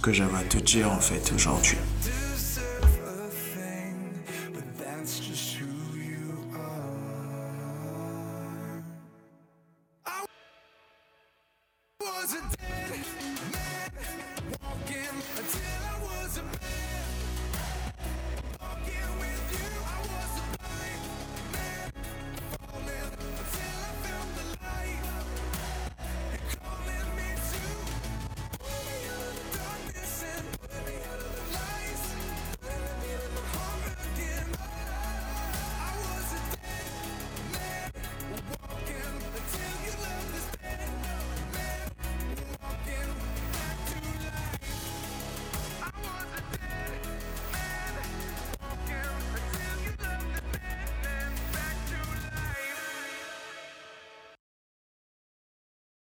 Que 0.01 0.11
j'avais 0.11 0.37
à 0.37 0.43
te 0.43 0.57
dire 0.57 0.91
en 0.91 0.99
fait 0.99 1.31
aujourd'hui. 1.33 1.77